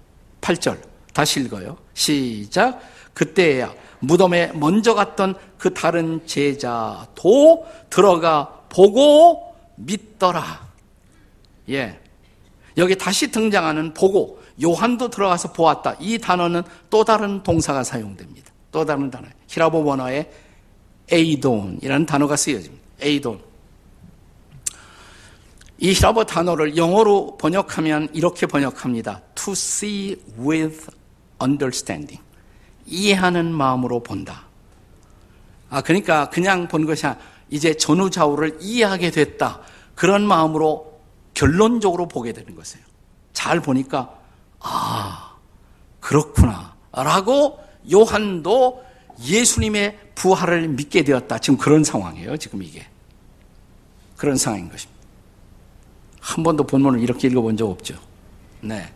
8절. 0.40 0.80
다시 1.12 1.40
읽어요. 1.40 1.76
시작. 1.92 2.80
그때야 3.12 3.74
무덤에 4.00 4.52
먼저 4.54 4.94
갔던 4.94 5.34
그 5.58 5.74
다른 5.74 6.26
제자도 6.26 7.66
들어가 7.90 8.62
보고 8.70 9.54
믿더라. 9.76 10.66
예. 11.68 12.00
여기 12.78 12.96
다시 12.96 13.30
등장하는 13.30 13.92
보고 13.92 14.41
요한도 14.62 15.10
들어가서 15.10 15.52
보았다. 15.52 15.96
이 16.00 16.18
단어는 16.18 16.62
또 16.90 17.04
다른 17.04 17.42
동사가 17.42 17.84
사용됩니다. 17.84 18.52
또 18.70 18.84
다른 18.84 19.10
단어. 19.10 19.26
히라보 19.48 19.84
원어에 19.84 20.30
에이돈이라는 21.10 22.06
단어가 22.06 22.36
쓰여집니다. 22.36 22.82
에이돈. 23.00 23.40
이 25.78 25.92
히라보 25.92 26.24
단어를 26.24 26.76
영어로 26.76 27.36
번역하면 27.38 28.08
이렇게 28.12 28.46
번역합니다. 28.46 29.20
To 29.34 29.52
see 29.52 30.16
with 30.38 30.86
understanding. 31.42 32.22
이해하는 32.86 33.52
마음으로 33.52 34.02
본다. 34.02 34.44
아, 35.70 35.80
그러니까 35.80 36.30
그냥 36.30 36.68
본 36.68 36.86
것이 36.86 37.06
아니라 37.06 37.20
이제 37.50 37.74
전후좌우를 37.74 38.58
이해하게 38.60 39.10
됐다. 39.10 39.60
그런 39.94 40.26
마음으로 40.26 41.00
결론적으로 41.34 42.08
보게 42.08 42.32
되는 42.32 42.54
것이에요. 42.54 42.84
잘 43.32 43.60
보니까, 43.60 44.21
아, 44.62 45.36
그렇구나. 46.00 46.74
라고 46.92 47.58
요한도 47.92 48.84
예수님의 49.20 49.98
부활을 50.14 50.68
믿게 50.68 51.04
되었다. 51.04 51.38
지금 51.38 51.58
그런 51.58 51.84
상황이에요. 51.84 52.36
지금 52.36 52.62
이게. 52.62 52.86
그런 54.16 54.36
상황인 54.36 54.70
것입니다. 54.70 55.02
한 56.20 56.44
번도 56.44 56.64
본문을 56.64 57.00
이렇게 57.00 57.28
읽어본 57.28 57.56
적 57.56 57.68
없죠. 57.68 57.98
네. 58.60 58.92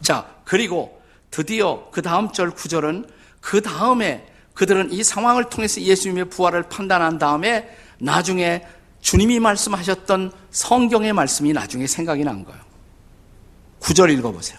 자, 0.00 0.26
그리고 0.44 1.02
드디어 1.30 1.88
그 1.90 2.00
다음 2.00 2.30
절 2.30 2.50
구절은 2.50 3.08
그 3.40 3.60
다음에 3.60 4.26
그들은 4.54 4.92
이 4.92 5.02
상황을 5.02 5.50
통해서 5.50 5.80
예수님의 5.80 6.26
부활을 6.26 6.64
판단한 6.64 7.18
다음에 7.18 7.68
나중에 7.98 8.64
주님이 9.00 9.40
말씀하셨던 9.40 10.32
성경의 10.50 11.12
말씀이 11.12 11.52
나중에 11.52 11.86
생각이 11.86 12.22
난 12.22 12.44
거예요. 12.44 12.60
구절 13.84 14.10
읽어보세요. 14.10 14.58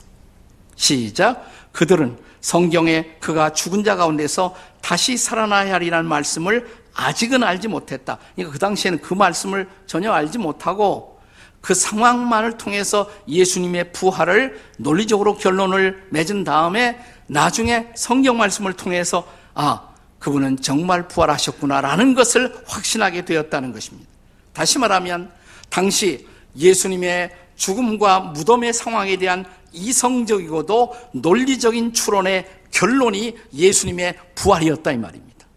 시작. 0.76 1.52
그들은 1.72 2.18
성경에 2.42 3.16
그가 3.20 3.54
죽은 3.54 3.84
자 3.84 3.96
가운데서 3.96 4.56
다시 4.82 5.18
살아나야 5.18 5.74
하리라는 5.74 6.08
말씀을 6.08 6.70
아직은 6.94 7.44
알지 7.44 7.68
못했다. 7.68 8.20
그러니까 8.36 8.54
그 8.54 8.60
당시에는 8.60 9.02
그 9.02 9.16
말씀을 9.16 9.68
전혀 9.88 10.12
알지 10.12 10.38
못하고 10.38 11.20
그 11.60 11.74
상황만을 11.74 12.60
통해서 12.60 13.10
예수님의 13.28 13.94
부활을 13.94 14.62
논리적으로 14.78 15.38
결론을 15.38 16.08
맺은 16.12 16.44
다음에 16.44 17.00
나중에 17.26 17.88
성경 17.96 18.38
말씀을 18.38 18.74
통해서 18.74 19.28
아, 19.56 19.90
그분은 20.20 20.62
정말 20.62 21.08
부활하셨구나라는 21.08 22.14
것을 22.14 22.56
확신하게 22.68 23.26
되었다는 23.26 23.74
것입니다. 23.74 24.08
다시 24.54 24.78
말하면 24.78 25.32
당시 25.72 26.28
예수님의 26.56 27.45
죽음과 27.56 28.20
무덤의 28.20 28.74
상황에 28.74 29.18
대한 29.18 29.46
이성적이고도 29.72 30.96
논리적인 31.14 31.94
추론의 31.94 32.50
결론이 32.72 33.38
예수님의 33.54 34.16
부활이었다 34.36 34.92
이 34.92 34.98
말입니다. 34.98 35.48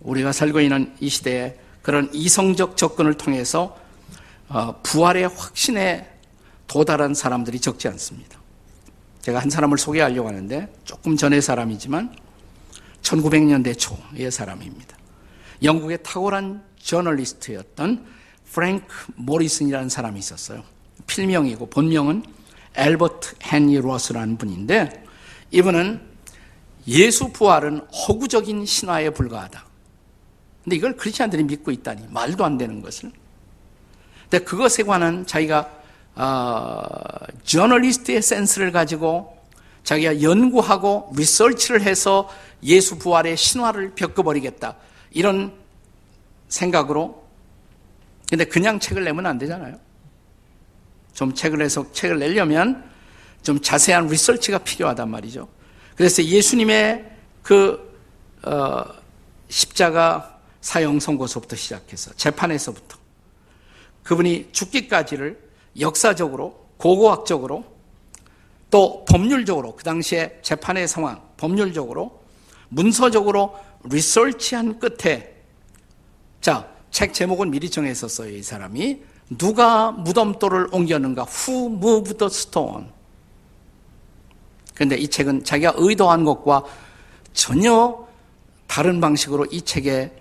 우리가 0.00 0.32
살고 0.32 0.60
있는 0.60 0.94
이 1.00 1.08
시대에 1.08 1.56
그런 1.82 2.08
이성적 2.12 2.76
접근을 2.76 3.14
통해서 3.14 3.76
어, 4.48 4.80
부활의 4.82 5.28
확신에 5.28 6.10
도달한 6.66 7.14
사람들이 7.14 7.60
적지 7.60 7.88
않습니다. 7.88 8.38
제가 9.22 9.40
한 9.40 9.48
사람을 9.50 9.78
소개하려고 9.78 10.28
하는데 10.28 10.72
조금 10.84 11.16
전의 11.16 11.40
사람이지만 11.40 12.14
1900년대 13.02 13.78
초의 13.78 14.30
사람입니다. 14.30 14.96
영국의 15.62 16.02
탁월한 16.02 16.62
저널리스트였던 16.78 18.06
프랭크 18.54 18.86
모리슨이라는 19.16 19.88
사람이 19.88 20.18
있었어요. 20.18 20.62
필명이고 21.08 21.66
본명은 21.66 22.22
엘버트 22.76 23.34
헨리 23.42 23.76
로스라는 23.80 24.38
분인데 24.38 25.04
이분은 25.50 26.00
예수 26.86 27.32
부활은 27.32 27.78
허구적인 27.78 28.64
신화에 28.64 29.10
불과하다. 29.10 29.64
근데 30.62 30.76
이걸 30.76 30.96
크리스천들이 30.96 31.42
믿고 31.44 31.72
있다니 31.72 32.06
말도 32.10 32.44
안 32.44 32.56
되는 32.56 32.80
것을. 32.80 33.10
근데 34.22 34.44
그것에 34.44 34.84
관한 34.84 35.26
자기가 35.26 35.70
어, 36.14 36.82
저널리스트의 37.42 38.22
센스를 38.22 38.70
가지고 38.70 39.36
자기가 39.82 40.22
연구하고 40.22 41.12
리서치를 41.16 41.82
해서 41.82 42.30
예수 42.62 42.98
부활의 42.98 43.36
신화를 43.36 43.94
벽어버리겠다. 43.96 44.76
이런 45.10 45.52
생각으로. 46.48 47.23
근데 48.28 48.44
그냥 48.44 48.78
책을 48.80 49.04
내면 49.04 49.26
안 49.26 49.38
되잖아요. 49.38 49.78
좀 51.12 51.34
책을 51.34 51.62
해서 51.62 51.90
책을 51.92 52.18
내려면 52.18 52.90
좀 53.42 53.60
자세한 53.60 54.08
리서치가 54.08 54.58
필요하단 54.58 55.08
말이죠. 55.08 55.48
그래서 55.96 56.24
예수님의 56.24 57.12
그 57.42 57.94
어, 58.42 58.84
십자가 59.48 60.38
사형 60.60 60.98
선고서부터 60.98 61.56
시작해서 61.56 62.12
재판에서부터 62.14 62.96
그분이 64.02 64.48
죽기까지를 64.52 65.38
역사적으로 65.78 66.68
고고학적으로 66.78 67.64
또 68.70 69.04
법률적으로 69.04 69.76
그 69.76 69.84
당시에 69.84 70.40
재판의 70.42 70.88
상황 70.88 71.22
법률적으로 71.36 72.22
문서적으로 72.68 73.58
리서치한 73.84 74.80
끝에 74.80 75.34
자 76.40 76.73
책 76.94 77.12
제목은 77.12 77.50
미리 77.50 77.68
정했었어요 77.68 78.30
이 78.36 78.40
사람이 78.40 79.02
누가 79.36 79.90
무덤돌을 79.90 80.68
옮겼는가 80.70 81.26
Who 81.26 81.76
moved 81.76 82.18
the 82.18 82.26
stone 82.26 82.86
그런데 84.74 84.96
이 84.96 85.08
책은 85.08 85.42
자기가 85.42 85.74
의도한 85.76 86.24
것과 86.24 86.62
전혀 87.32 88.06
다른 88.68 89.00
방식으로 89.00 89.46
이 89.46 89.62
책의 89.62 90.12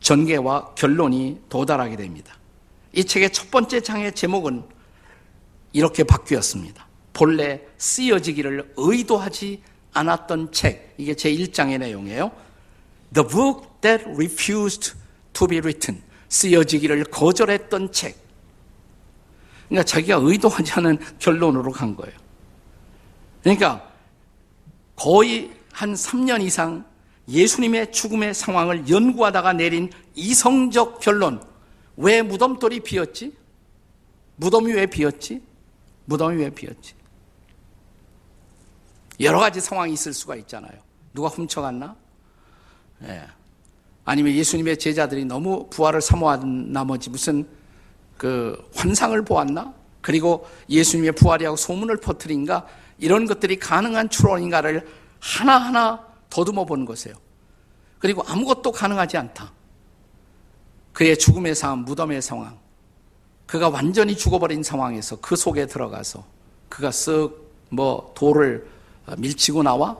전개와 0.00 0.74
결론이 0.74 1.40
도달하게 1.48 1.96
됩니다. 1.96 2.36
이 2.92 3.04
책의 3.04 3.30
첫 3.32 3.50
번째 3.50 3.80
장의 3.80 4.14
제목은 4.14 4.64
이렇게 5.72 6.04
바뀌었습니다. 6.04 6.86
본래 7.12 7.62
쓰여지기를 7.78 8.74
의도하지 8.76 9.62
않았던 9.92 10.52
책. 10.52 10.94
이게 10.98 11.14
제 11.14 11.32
1장의 11.32 11.78
내용이에요. 11.78 12.30
The 13.12 13.28
book 13.28 13.68
that 13.80 14.04
refused 14.08 14.94
to 15.36 15.46
be 15.46 15.58
written. 15.58 16.02
쓰여지기를 16.28 17.04
거절했던 17.04 17.92
책. 17.92 18.16
그러니까 19.68 19.84
자기가 19.84 20.18
의도하지 20.22 20.72
않은 20.72 20.98
결론으로 21.18 21.70
간 21.72 21.94
거예요. 21.94 22.16
그러니까 23.42 23.92
거의 24.96 25.52
한 25.72 25.92
3년 25.92 26.42
이상 26.42 26.84
예수님의 27.28 27.92
죽음의 27.92 28.34
상황을 28.34 28.88
연구하다가 28.88 29.52
내린 29.52 29.90
이성적 30.14 31.00
결론. 31.00 31.42
왜 31.96 32.22
무덤돌이 32.22 32.80
비었지? 32.80 33.36
무덤이 34.36 34.72
왜 34.72 34.86
비었지? 34.86 35.42
무덤이 36.06 36.36
왜 36.36 36.50
비었지? 36.50 36.94
여러 39.20 39.38
가지 39.38 39.60
상황이 39.60 39.92
있을 39.92 40.12
수가 40.12 40.36
있잖아요. 40.36 40.78
누가 41.12 41.28
훔쳐갔나? 41.28 41.96
예. 43.04 43.26
아니면 44.06 44.34
예수님의 44.34 44.78
제자들이 44.78 45.24
너무 45.24 45.68
부활을 45.68 46.00
사모한 46.00 46.72
나머지 46.72 47.10
무슨 47.10 47.46
그 48.16 48.56
환상을 48.74 49.20
보았나? 49.24 49.74
그리고 50.00 50.48
예수님의 50.70 51.12
부활이라고 51.12 51.56
소문을 51.56 51.98
퍼뜨린가? 51.98 52.66
이런 52.98 53.26
것들이 53.26 53.58
가능한 53.58 54.08
추론인가를 54.08 54.86
하나하나 55.18 56.06
더듬어 56.30 56.64
보는 56.64 56.84
것이에요. 56.84 57.16
그리고 57.98 58.22
아무것도 58.26 58.70
가능하지 58.70 59.16
않다. 59.16 59.52
그의 60.92 61.18
죽음의 61.18 61.56
상황, 61.56 61.84
무덤의 61.84 62.22
상황, 62.22 62.56
그가 63.46 63.68
완전히 63.68 64.16
죽어버린 64.16 64.62
상황에서 64.62 65.16
그 65.20 65.34
속에 65.34 65.66
들어가서 65.66 66.24
그가 66.68 66.90
쓱 66.90 67.34
뭐 67.70 68.12
돌을 68.14 68.68
밀치고 69.18 69.64
나와 69.64 69.98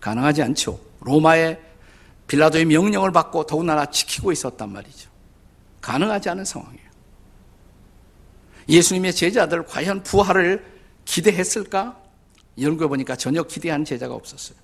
가능하지 0.00 0.42
않죠. 0.42 0.80
로마의 1.00 1.69
빌라도의 2.30 2.64
명령을 2.66 3.10
받고 3.10 3.44
더군다나 3.46 3.86
지키고 3.86 4.30
있었단 4.30 4.72
말이죠. 4.72 5.10
가능하지 5.80 6.28
않은 6.28 6.44
상황이에요. 6.44 6.90
예수님의 8.68 9.14
제자들 9.16 9.66
과연 9.66 10.04
부활을 10.04 10.64
기대했을까? 11.04 12.00
연구해 12.60 12.88
보니까 12.88 13.16
전혀 13.16 13.42
기대한 13.42 13.84
제자가 13.84 14.14
없었어요. 14.14 14.56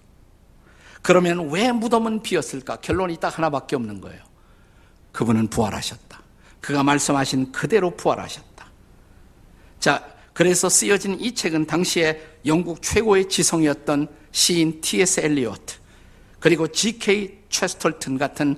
그러면 1.02 1.50
왜 1.50 1.72
무덤은 1.72 2.22
비었을까? 2.22 2.76
결론이 2.76 3.16
딱 3.16 3.36
하나밖에 3.36 3.74
없는 3.74 4.00
거예요. 4.00 4.22
그분은 5.10 5.48
부활하셨다. 5.48 6.20
그가 6.60 6.84
말씀하신 6.84 7.50
그대로 7.50 7.96
부활하셨다. 7.96 8.66
자, 9.80 10.08
그래서 10.32 10.68
쓰여진 10.68 11.18
이 11.18 11.34
책은 11.34 11.66
당시에 11.66 12.38
영국 12.44 12.80
최고의 12.80 13.28
지성이었던 13.28 14.06
시인 14.30 14.80
T.S. 14.80 15.20
엘리어트 15.20 15.85
그리고 16.46 16.68
G.K. 16.68 17.38
체스털튼 17.48 18.18
같은 18.18 18.54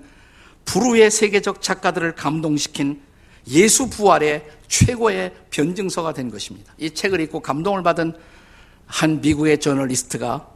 불후의 0.66 1.10
세계적 1.10 1.62
작가들을 1.62 2.16
감동시킨 2.16 3.00
예수 3.48 3.88
부활의 3.88 4.46
최고의 4.66 5.34
변증서가 5.48 6.12
된 6.12 6.30
것입니다. 6.30 6.74
이 6.76 6.90
책을 6.90 7.18
읽고 7.20 7.40
감동을 7.40 7.82
받은 7.82 8.12
한 8.84 9.22
미국의 9.22 9.60
저널리스트가 9.60 10.50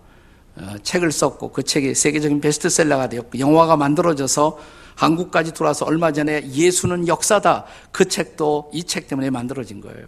어, 0.56 0.74
책을 0.82 1.10
썼고 1.10 1.52
그 1.52 1.62
책이 1.62 1.94
세계적인 1.94 2.42
베스트셀러가 2.42 3.08
되었고 3.08 3.38
영화가 3.38 3.78
만들어져서 3.78 4.58
한국까지 4.96 5.54
들어와서 5.54 5.86
얼마 5.86 6.12
전에 6.12 6.46
예수는 6.50 7.08
역사다 7.08 7.64
그 7.92 8.08
책도 8.08 8.72
이 8.74 8.82
책 8.84 9.08
때문에 9.08 9.30
만들어진 9.30 9.80
거예요. 9.80 10.06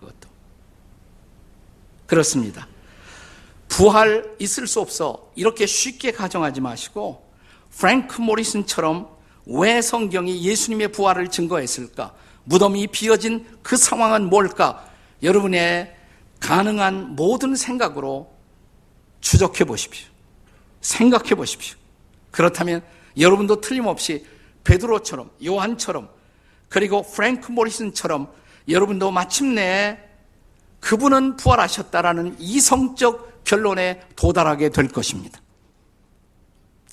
그것도 0.00 0.28
그렇습니다. 2.06 2.68
부활 3.68 4.34
있을 4.38 4.66
수 4.66 4.80
없어 4.80 5.30
이렇게 5.36 5.66
쉽게 5.66 6.12
가정하지 6.12 6.60
마시고 6.60 7.28
프랭크 7.70 8.20
모리슨처럼 8.20 9.08
왜 9.46 9.80
성경이 9.80 10.42
예수님의 10.42 10.88
부활을 10.88 11.28
증거했을까? 11.28 12.14
무덤이 12.44 12.88
비어진 12.88 13.46
그 13.62 13.76
상황은 13.76 14.28
뭘까? 14.28 14.88
여러분의 15.22 15.94
가능한 16.40 17.14
모든 17.14 17.54
생각으로 17.54 18.32
추적해 19.20 19.64
보십시오. 19.64 20.08
생각해 20.80 21.34
보십시오. 21.34 21.76
그렇다면 22.30 22.82
여러분도 23.18 23.60
틀림없이 23.60 24.24
베드로처럼 24.64 25.30
요한처럼 25.44 26.08
그리고 26.68 27.02
프랭크 27.02 27.52
모리슨처럼 27.52 28.30
여러분도 28.68 29.10
마침내 29.10 29.98
그분은 30.80 31.36
부활하셨다라는 31.36 32.36
이성적 32.38 33.37
결론에 33.48 34.02
도달하게 34.14 34.68
될 34.68 34.88
것입니다. 34.88 35.40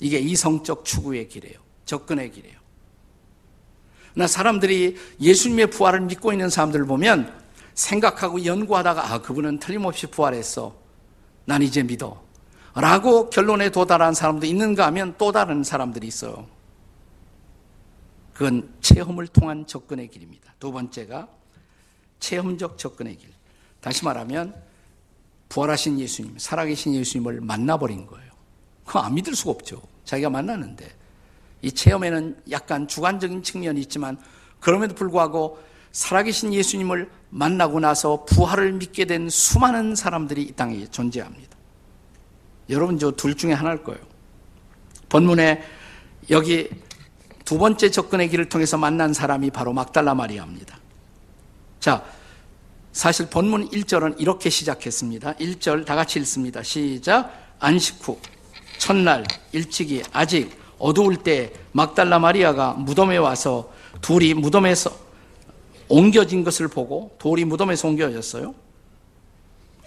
이게 0.00 0.18
이성적 0.18 0.86
추구의 0.86 1.28
길이에요. 1.28 1.58
접근의 1.84 2.30
길이에요. 2.30 2.56
나 4.14 4.26
사람들이 4.26 4.96
예수님의 5.20 5.66
부활을 5.66 6.00
믿고 6.00 6.32
있는 6.32 6.48
사람들을 6.48 6.86
보면 6.86 7.30
생각하고 7.74 8.46
연구하다가 8.46 9.12
아 9.12 9.20
그분은 9.20 9.58
틀림없이 9.58 10.06
부활했어. 10.06 10.74
난 11.44 11.60
이제 11.60 11.82
믿어. 11.82 12.24
라고 12.74 13.28
결론에 13.28 13.68
도달한 13.68 14.14
사람도 14.14 14.46
있는가 14.46 14.86
하면 14.86 15.14
또 15.18 15.32
다른 15.32 15.62
사람들이 15.62 16.06
있어요. 16.06 16.46
그건 18.32 18.74
체험을 18.80 19.26
통한 19.26 19.66
접근의 19.66 20.08
길입니다. 20.08 20.54
두 20.58 20.72
번째가 20.72 21.28
체험적 22.18 22.78
접근의 22.78 23.16
길. 23.16 23.30
다시 23.82 24.06
말하면 24.06 24.54
부활하신 25.48 26.00
예수님, 26.00 26.34
살아계신 26.38 26.94
예수님을 26.94 27.40
만나버린 27.40 28.06
거예요. 28.06 28.30
그거 28.84 29.00
안 29.00 29.14
믿을 29.14 29.34
수가 29.34 29.52
없죠. 29.52 29.82
자기가 30.04 30.30
만나는데. 30.30 30.88
이 31.62 31.72
체험에는 31.72 32.42
약간 32.50 32.86
주관적인 32.86 33.42
측면이 33.42 33.80
있지만 33.82 34.18
그럼에도 34.60 34.94
불구하고 34.94 35.58
살아계신 35.92 36.52
예수님을 36.52 37.10
만나고 37.30 37.80
나서 37.80 38.24
부활을 38.24 38.72
믿게 38.74 39.06
된 39.06 39.28
수많은 39.28 39.94
사람들이 39.94 40.42
이 40.42 40.52
땅에 40.52 40.86
존재합니다. 40.86 41.56
여러분 42.68 42.98
저 42.98 43.10
둘 43.12 43.34
중에 43.34 43.52
하나일 43.52 43.82
거예요. 43.82 44.00
본문에 45.08 45.62
여기 46.30 46.68
두 47.44 47.58
번째 47.58 47.90
접근의 47.90 48.28
길을 48.28 48.48
통해서 48.48 48.76
만난 48.76 49.14
사람이 49.14 49.50
바로 49.50 49.72
막달라 49.72 50.14
마리아입니다. 50.14 50.78
자, 51.80 52.04
사실 52.96 53.26
본문 53.26 53.68
1절은 53.68 54.18
이렇게 54.18 54.48
시작했습니다. 54.48 55.34
1절 55.34 55.84
다 55.84 55.94
같이 55.94 56.18
읽습니다. 56.20 56.62
시작. 56.62 57.30
안식 57.58 57.98
후 58.00 58.18
첫날 58.78 59.22
일찍이 59.52 60.02
아직 60.14 60.58
어두울 60.78 61.18
때 61.18 61.52
막달라 61.72 62.18
마리아가 62.18 62.72
무덤에 62.72 63.18
와서 63.18 63.70
둘이 64.00 64.32
무덤에서 64.32 64.90
옮겨진 65.88 66.42
것을 66.42 66.68
보고 66.68 67.14
돌이 67.18 67.44
무덤에서 67.44 67.86
옮겨졌어요. 67.88 68.54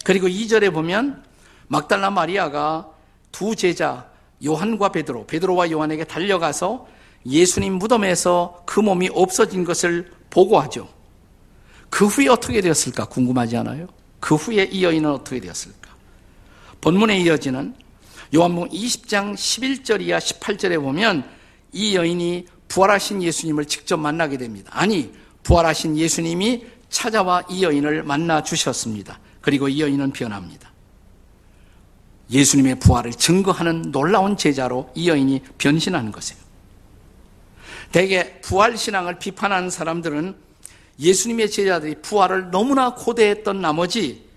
그리고 0.06 0.28
2절에 0.28 0.72
보면 0.72 1.24
막달라 1.68 2.12
마리아가 2.12 2.92
두 3.32 3.56
제자 3.56 4.08
요한과 4.46 4.90
베드로, 4.90 5.26
베드로와 5.26 5.72
요한에게 5.72 6.04
달려가서 6.04 6.88
예수님 7.26 7.74
무덤에서 7.74 8.62
그 8.68 8.80
몸이 8.80 9.10
없어진 9.12 9.64
것을 9.66 10.12
보고하죠. 10.30 10.99
그 11.90 12.08
후에 12.08 12.28
어떻게 12.28 12.62
되었을까 12.62 13.06
궁금하지 13.06 13.58
않아요? 13.58 13.88
그 14.20 14.36
후에 14.36 14.70
이 14.72 14.84
여인은 14.84 15.10
어떻게 15.10 15.40
되었을까? 15.40 15.90
본문에 16.82 17.20
이어지는 17.20 17.76
요한복음 18.34 18.70
20장 18.70 19.34
11절 19.34 20.02
이하 20.02 20.20
18절에 20.20 20.80
보면 20.82 21.30
이 21.72 21.96
여인이 21.96 22.46
부활하신 22.68 23.24
예수님을 23.24 23.66
직접 23.66 23.98
만나게 23.98 24.38
됩니다. 24.38 24.72
아니, 24.74 25.12
부활하신 25.44 25.98
예수님이 25.98 26.66
찾아와 26.90 27.44
이 27.50 27.64
여인을 27.64 28.04
만나 28.04 28.44
주셨습니다. 28.44 29.20
그리고 29.42 29.68
이 29.68 29.82
여인은 29.82 30.12
변합니다. 30.12 30.72
예수님의 32.30 32.80
부활을 32.80 33.12
증거하는 33.12 33.92
놀라운 33.92 34.38
제자로 34.38 34.92
이 34.94 35.10
여인이 35.10 35.42
변신하는 35.58 36.12
것이에요. 36.12 36.40
대개 37.92 38.40
부활 38.42 38.78
신앙을 38.78 39.18
비판하는 39.18 39.72
사람들은 39.72 40.36
예수님의 41.00 41.50
제자들이 41.50 41.96
부활을 42.02 42.52
너무나 42.52 42.94
고대했던 42.94 43.62
나머지 43.62 44.28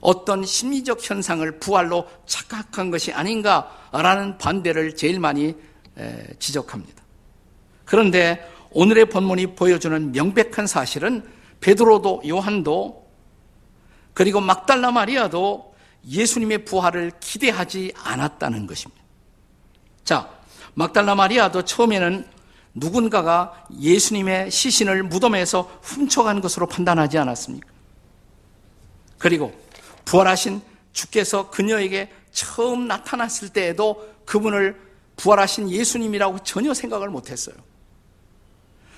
어떤 0.00 0.44
심리적 0.44 0.98
현상을 1.08 1.58
부활로 1.60 2.08
착각한 2.26 2.90
것이 2.90 3.12
아닌가라는 3.12 4.38
반대를 4.38 4.96
제일 4.96 5.20
많이 5.20 5.54
지적합니다. 6.40 7.02
그런데 7.84 8.50
오늘의 8.70 9.06
본문이 9.06 9.54
보여주는 9.54 10.12
명백한 10.12 10.66
사실은 10.66 11.22
베드로도 11.60 12.22
요한도 12.26 13.06
그리고 14.14 14.40
막달라 14.40 14.90
마리아도 14.90 15.74
예수님의 16.08 16.64
부활을 16.64 17.12
기대하지 17.20 17.92
않았다는 17.96 18.66
것입니다. 18.66 19.02
자, 20.02 20.28
막달라 20.74 21.14
마리아도 21.14 21.62
처음에는 21.62 22.26
누군가가 22.74 23.66
예수님의 23.78 24.50
시신을 24.50 25.02
무덤에서 25.04 25.62
훔쳐간 25.82 26.40
것으로 26.40 26.66
판단하지 26.66 27.18
않았습니까? 27.18 27.68
그리고 29.18 29.52
부활하신 30.04 30.60
주께서 30.92 31.50
그녀에게 31.50 32.10
처음 32.32 32.88
나타났을 32.88 33.50
때에도 33.50 34.08
그분을 34.24 34.80
부활하신 35.16 35.70
예수님이라고 35.70 36.40
전혀 36.40 36.74
생각을 36.74 37.08
못했어요. 37.08 37.54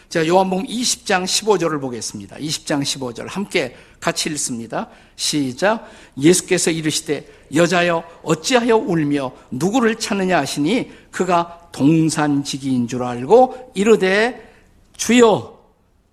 자, 0.09 0.27
요한복음 0.27 0.67
20장 0.67 1.25
15절을 1.25 1.81
보겠습니다. 1.81 2.37
20장 2.37 2.83
15절 2.83 3.27
함께 3.29 3.75
같이 4.01 4.29
읽습니다. 4.31 4.89
시작. 5.17 5.89
예수께서 6.19 6.71
이르시되 6.71 7.27
여자여 7.55 8.05
어찌하여 8.23 8.77
울며 8.77 9.33
누구를 9.51 9.97
찾느냐 9.97 10.39
하시니 10.39 10.91
그가 11.11 11.71
동산지기인 11.73 12.87
줄 12.87 13.03
알고 13.03 13.73
이르되 13.75 14.53
주여 14.97 15.59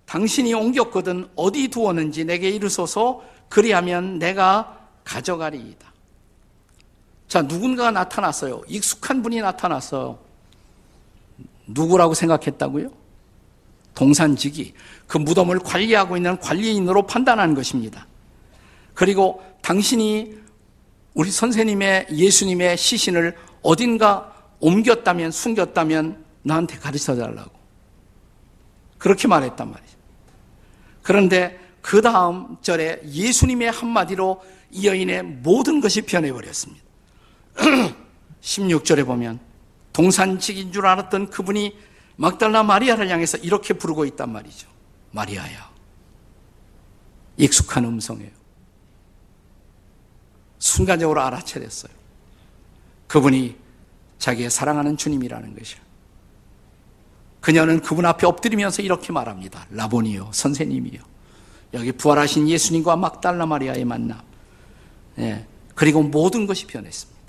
당신이 0.06 0.52
옮겼거든 0.54 1.28
어디 1.36 1.68
두었는지 1.68 2.24
내게 2.24 2.50
이르소서 2.50 3.22
그리하면 3.48 4.18
내가 4.18 4.88
가져가리이다. 5.04 5.92
자, 7.28 7.42
누군가가 7.42 7.90
나타났어요. 7.90 8.62
익숙한 8.68 9.22
분이 9.22 9.40
나타났어요. 9.40 10.18
누구라고 11.66 12.14
생각했다고요? 12.14 13.01
동산직이 13.94 14.74
그 15.06 15.18
무덤을 15.18 15.58
관리하고 15.60 16.16
있는 16.16 16.38
관리인으로 16.38 17.06
판단한 17.06 17.54
것입니다. 17.54 18.06
그리고 18.94 19.42
당신이 19.62 20.34
우리 21.14 21.30
선생님의 21.30 22.06
예수님의 22.10 22.76
시신을 22.76 23.36
어딘가 23.62 24.32
옮겼다면 24.60 25.30
숨겼다면 25.30 26.24
나한테 26.42 26.78
가르쳐 26.78 27.14
달라고. 27.16 27.50
그렇게 28.98 29.28
말했단 29.28 29.70
말이죠. 29.70 29.96
그런데 31.02 31.58
그 31.80 32.00
다음 32.00 32.56
절에 32.62 33.00
예수님의 33.04 33.70
한마디로 33.70 34.40
이 34.70 34.86
여인의 34.86 35.22
모든 35.22 35.80
것이 35.80 36.02
변해버렸습니다. 36.02 36.82
16절에 38.40 39.04
보면 39.04 39.40
동산직인 39.92 40.72
줄 40.72 40.86
알았던 40.86 41.30
그분이 41.30 41.76
막달라 42.22 42.62
마리아를 42.62 43.08
향해서 43.08 43.38
이렇게 43.38 43.74
부르고 43.74 44.04
있단 44.04 44.30
말이죠. 44.30 44.68
마리아야. 45.10 45.72
익숙한 47.36 47.84
음성이에요. 47.84 48.30
순간적으로 50.60 51.20
알아차렸어요. 51.20 51.92
그분이 53.08 53.56
자기의 54.20 54.50
사랑하는 54.50 54.96
주님이라는 54.96 55.56
것이요. 55.58 55.80
그녀는 57.40 57.80
그분 57.80 58.06
앞에 58.06 58.24
엎드리면서 58.24 58.82
이렇게 58.82 59.12
말합니다. 59.12 59.66
라보니요, 59.70 60.30
선생님이요. 60.32 61.00
여기 61.74 61.90
부활하신 61.90 62.48
예수님과 62.48 62.94
막달라 62.94 63.46
마리아의 63.46 63.84
만남. 63.84 64.22
예, 65.18 65.44
그리고 65.74 66.04
모든 66.04 66.46
것이 66.46 66.68
변했습니다. 66.68 67.20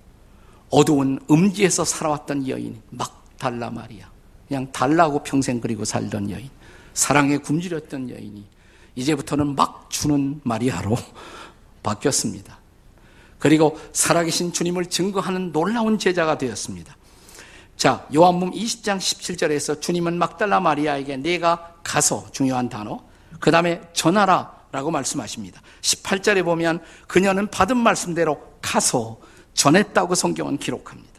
어두운 0.69 1.19
음지에서 1.31 1.83
살아왔던 1.83 2.47
여인, 2.47 2.79
막달라 2.91 3.71
마리아. 3.71 4.12
그냥 4.53 4.71
달라고 4.71 5.23
평생 5.23 5.59
그리고 5.59 5.83
살던 5.83 6.29
여인. 6.29 6.47
사랑에 6.93 7.37
굶주렸던 7.37 8.11
여인이 8.11 8.45
이제부터는 8.93 9.55
막 9.55 9.89
주는 9.89 10.39
마리아로 10.43 10.95
바뀌었습니다. 11.81 12.59
그리고 13.39 13.79
살아계신 13.93 14.53
주님을 14.53 14.85
증거하는 14.91 15.51
놀라운 15.53 15.97
제자가 15.97 16.37
되었습니다. 16.37 16.95
자, 17.77 18.07
요한복음 18.13 18.53
20장 18.53 18.99
17절에서 18.99 19.81
주님은 19.81 20.19
막달라 20.19 20.59
마리아에게 20.59 21.17
내가 21.17 21.73
가서 21.83 22.27
중요한 22.31 22.69
단어, 22.69 23.03
그 23.39 23.49
다음에 23.49 23.81
전하라 23.93 24.67
라고 24.71 24.91
말씀하십니다. 24.91 25.63
18절에 25.81 26.45
보면 26.45 26.79
그녀는 27.07 27.49
받은 27.49 27.75
말씀대로 27.75 28.39
가서 28.61 29.19
전했다고 29.55 30.13
성경은 30.13 30.59
기록합니다. 30.59 31.11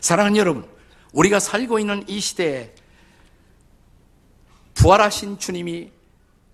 사랑하는 0.00 0.36
여러분, 0.36 0.77
우리가 1.12 1.40
살고 1.40 1.78
있는 1.78 2.04
이 2.08 2.20
시대에 2.20 2.74
부활하신 4.74 5.38
주님이 5.38 5.90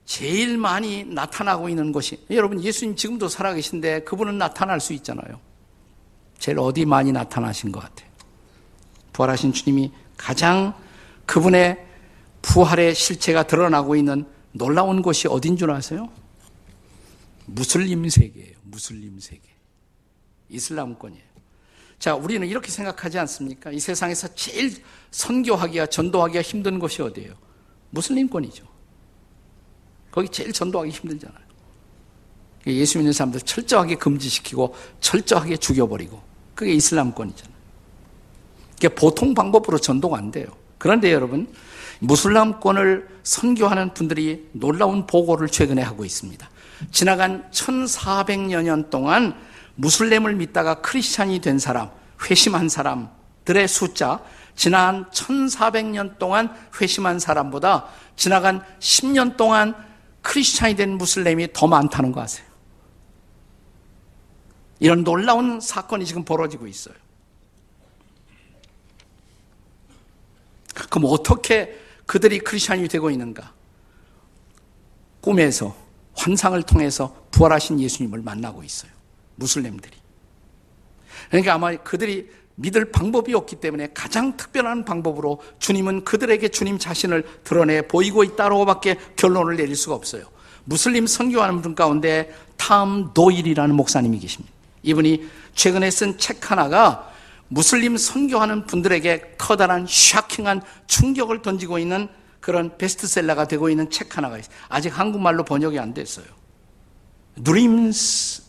제일 0.04 0.58
많이 0.58 1.04
나타나고 1.04 1.68
있는 1.68 1.92
것이 1.92 2.24
여러분 2.30 2.62
예수님 2.62 2.96
지금도 2.96 3.28
살아계신데 3.28 4.04
그분은 4.04 4.38
나타날 4.38 4.80
수 4.80 4.92
있잖아요. 4.94 5.40
제일 6.38 6.58
어디 6.58 6.84
많이 6.84 7.12
나타나신 7.12 7.72
것 7.72 7.80
같아요. 7.80 8.08
부활하신 9.12 9.52
주님이 9.52 9.92
가장 10.16 10.74
그분의 11.26 11.86
부활의 12.42 12.94
실체가 12.94 13.44
드러나고 13.44 13.96
있는 13.96 14.26
놀라운 14.52 15.02
곳이 15.02 15.28
어딘 15.28 15.56
줄 15.56 15.70
아세요? 15.70 16.10
무슬림 17.46 18.08
세계예요. 18.08 18.56
무슬림 18.62 19.18
세계. 19.18 19.42
이슬람권이에요. 20.48 21.33
자, 22.04 22.14
우리는 22.14 22.46
이렇게 22.46 22.70
생각하지 22.70 23.18
않습니까? 23.20 23.70
이 23.70 23.80
세상에서 23.80 24.28
제일 24.34 24.74
선교하기가 25.10 25.86
전도하기가 25.86 26.42
힘든 26.42 26.78
곳이 26.78 27.00
어디예요? 27.00 27.32
무슬림권이죠. 27.88 28.62
거기 30.10 30.28
제일 30.28 30.52
전도하기 30.52 30.90
힘들잖아요. 30.90 31.40
예수 32.66 32.98
믿는 32.98 33.14
사람들 33.14 33.40
철저하게 33.40 33.94
금지시키고 33.94 34.74
철저하게 35.00 35.56
죽여버리고 35.56 36.20
그게 36.54 36.74
이슬람권이잖아요. 36.74 37.54
보통 38.96 39.32
방법으로 39.32 39.78
전도가 39.78 40.18
안 40.18 40.30
돼요. 40.30 40.48
그런데 40.76 41.10
여러분 41.10 41.50
무슬람권을 42.00 43.08
선교하는 43.22 43.94
분들이 43.94 44.46
놀라운 44.52 45.06
보고를 45.06 45.48
최근에 45.48 45.80
하고 45.80 46.04
있습니다. 46.04 46.50
지나간 46.90 47.50
1400여 47.50 48.62
년 48.62 48.90
동안 48.90 49.34
무슬림을 49.76 50.34
믿다가 50.36 50.80
크리스찬이 50.80 51.40
된 51.40 51.58
사람, 51.58 51.90
회심한 52.28 52.68
사람들의 52.68 53.68
숫자, 53.68 54.20
지난 54.54 55.10
1400년 55.10 56.18
동안 56.18 56.54
회심한 56.80 57.18
사람보다 57.18 57.86
지나간 58.16 58.62
10년 58.78 59.36
동안 59.36 59.74
크리스찬이 60.22 60.76
된 60.76 60.96
무슬림이 60.96 61.52
더 61.52 61.66
많다는 61.66 62.12
거 62.12 62.22
아세요? 62.22 62.46
이런 64.78 65.04
놀라운 65.04 65.60
사건이 65.60 66.04
지금 66.06 66.24
벌어지고 66.24 66.66
있어요. 66.66 66.94
그럼 70.90 71.04
어떻게 71.06 71.80
그들이 72.06 72.38
크리스찬이 72.40 72.88
되고 72.88 73.10
있는가? 73.10 73.52
꿈에서 75.20 75.74
환상을 76.14 76.62
통해서 76.64 77.26
부활하신 77.30 77.80
예수님을 77.80 78.20
만나고 78.22 78.62
있어요. 78.62 78.93
무슬림들이. 79.36 79.96
그러니까 81.28 81.54
아마 81.54 81.74
그들이 81.76 82.30
믿을 82.56 82.92
방법이 82.92 83.34
없기 83.34 83.56
때문에 83.56 83.88
가장 83.94 84.36
특별한 84.36 84.84
방법으로 84.84 85.40
주님은 85.58 86.04
그들에게 86.04 86.48
주님 86.48 86.78
자신을 86.78 87.24
드러내 87.42 87.82
보이고 87.82 88.22
있다고밖에 88.22 88.96
결론을 89.16 89.56
내릴 89.56 89.74
수가 89.74 89.94
없어요. 89.94 90.24
무슬림 90.64 91.06
선교하는 91.06 91.62
분 91.62 91.74
가운데 91.74 92.34
탐 92.56 93.12
도일이라는 93.12 93.74
목사님이 93.74 94.18
계십니다. 94.20 94.54
이분이 94.82 95.28
최근에 95.54 95.90
쓴 95.90 96.18
책 96.18 96.50
하나가 96.50 97.12
무슬림 97.48 97.96
선교하는 97.96 98.66
분들에게 98.66 99.34
커다란 99.38 99.86
샤킹한 99.88 100.62
충격을 100.86 101.42
던지고 101.42 101.78
있는 101.78 102.08
그런 102.40 102.76
베스트셀러가 102.76 103.48
되고 103.48 103.68
있는 103.70 103.90
책 103.90 104.16
하나가 104.16 104.38
있어요. 104.38 104.54
아직 104.68 104.98
한국말로 104.98 105.44
번역이 105.44 105.78
안 105.78 105.94
됐어요. 105.94 106.26
Dreams 107.42 108.43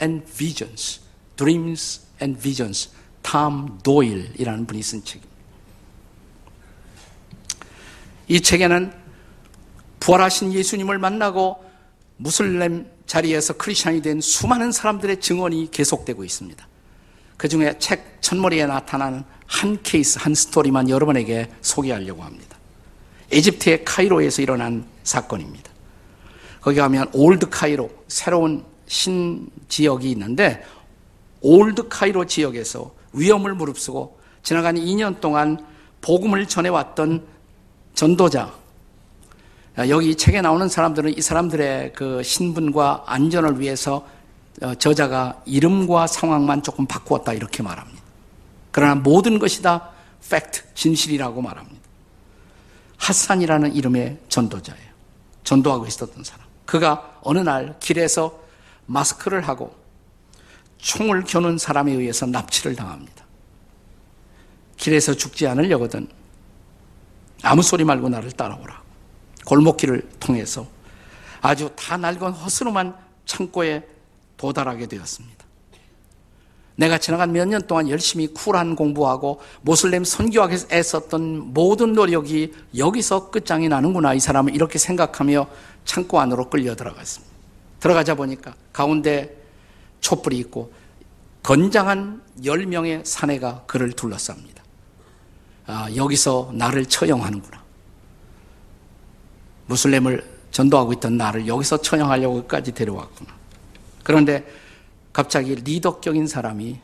and 0.00 0.24
Visions. 0.26 1.00
Dreams 1.36 2.00
and 2.20 2.40
Visions. 2.40 2.90
탐 3.22 3.78
도일이라는 3.82 4.66
분이 4.66 4.82
쓴 4.82 5.04
책입니다. 5.04 5.34
이 8.28 8.40
책에는 8.40 8.92
부활하신 10.00 10.52
예수님을 10.52 10.98
만나고 10.98 11.64
무슬림 12.16 12.86
자리에서 13.06 13.54
크리스천이 13.54 14.02
된 14.02 14.20
수많은 14.20 14.72
사람들의 14.72 15.20
증언이 15.20 15.70
계속되고 15.70 16.24
있습니다. 16.24 16.68
그 17.36 17.48
중에 17.48 17.78
책 17.78 18.18
첫머리에 18.20 18.66
나타나는 18.66 19.24
한 19.46 19.82
케이스, 19.82 20.18
한 20.18 20.34
스토리만 20.34 20.88
여러분에게 20.88 21.50
소개하려고 21.60 22.22
합니다. 22.22 22.56
에집트의 23.30 23.84
카이로에서 23.84 24.42
일어난 24.42 24.86
사건입니다. 25.02 25.70
거기 26.60 26.76
가면 26.78 27.10
올드 27.12 27.48
카이로, 27.50 27.90
새로운 28.08 28.64
신 28.86 29.48
지역이 29.68 30.10
있는데, 30.12 30.64
올드 31.40 31.88
카이로 31.88 32.26
지역에서 32.26 32.94
위험을 33.12 33.54
무릅쓰고 33.54 34.18
지나간 34.42 34.76
2년 34.76 35.20
동안 35.20 35.64
복음을 36.00 36.46
전해왔던 36.46 37.24
전도자, 37.94 38.52
여기 39.88 40.14
책에 40.14 40.40
나오는 40.40 40.68
사람들은 40.68 41.16
이 41.16 41.20
사람들의 41.20 41.92
그 41.94 42.22
신분과 42.22 43.04
안전을 43.06 43.60
위해서 43.60 44.06
어, 44.62 44.74
저자가 44.74 45.42
이름과 45.46 46.06
상황만 46.06 46.62
조금 46.62 46.86
바꾸었다 46.86 47.32
이렇게 47.32 47.62
말합니다. 47.62 48.00
그러나 48.70 48.94
모든 48.94 49.38
것이 49.38 49.62
다 49.62 49.90
팩트, 50.30 50.62
진실이라고 50.74 51.42
말합니다. 51.42 51.80
핫산이라는 52.98 53.74
이름의 53.74 54.18
전도자예요. 54.28 54.94
전도하고 55.42 55.86
있었던 55.86 56.22
사람. 56.24 56.46
그가 56.64 57.18
어느 57.22 57.40
날 57.40 57.76
길에서 57.80 58.43
마스크를 58.86 59.46
하고 59.46 59.74
총을 60.78 61.24
겨눈 61.24 61.58
사람에 61.58 61.92
의해서 61.92 62.26
납치를 62.26 62.76
당합니다. 62.76 63.24
길에서 64.76 65.14
죽지 65.14 65.46
않으려거든 65.46 66.08
아무 67.42 67.62
소리 67.62 67.84
말고 67.84 68.08
나를 68.08 68.32
따라오라. 68.32 68.82
골목길을 69.46 70.02
통해서 70.20 70.66
아주 71.40 71.70
다 71.76 71.96
낡은 71.96 72.32
허스름한 72.32 72.96
창고에 73.26 73.86
도달하게 74.36 74.86
되었습니다. 74.86 75.44
내가 76.76 76.98
지나간 76.98 77.32
몇 77.32 77.46
년 77.46 77.66
동안 77.66 77.88
열심히 77.88 78.26
쿨한 78.26 78.74
공부하고 78.74 79.40
모슬렘 79.62 80.04
위해서 80.04 80.66
애썼던 80.72 81.52
모든 81.54 81.92
노력이 81.92 82.52
여기서 82.76 83.30
끝장이 83.30 83.68
나는구나 83.68 84.14
이 84.14 84.20
사람은 84.20 84.54
이렇게 84.54 84.78
생각하며 84.78 85.46
창고 85.84 86.18
안으로 86.20 86.50
끌려 86.50 86.74
들어갔습니다. 86.74 87.33
들어가자 87.84 88.14
보니까 88.14 88.54
가운데 88.72 89.36
촛불이 90.00 90.38
있고 90.38 90.72
건장한 91.42 92.22
10명의 92.40 93.04
사내가 93.04 93.64
그를 93.66 93.92
둘러쌉니다. 93.92 94.62
아, 95.66 95.94
여기서 95.94 96.52
나를 96.54 96.86
처형하는구나. 96.86 97.62
무슬림을 99.66 100.24
전도하고 100.50 100.94
있던 100.94 101.18
나를 101.18 101.46
여기서 101.46 101.82
처형하려고까지 101.82 102.72
데려왔구나. 102.72 103.34
그런데 104.02 104.46
갑자기 105.12 105.54
리더격인 105.54 106.26
사람이 106.26 106.80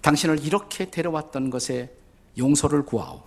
당신을 0.00 0.44
이렇게 0.44 0.92
데려왔던 0.92 1.50
것에 1.50 1.92
용서를 2.38 2.84
구하오. 2.84 3.24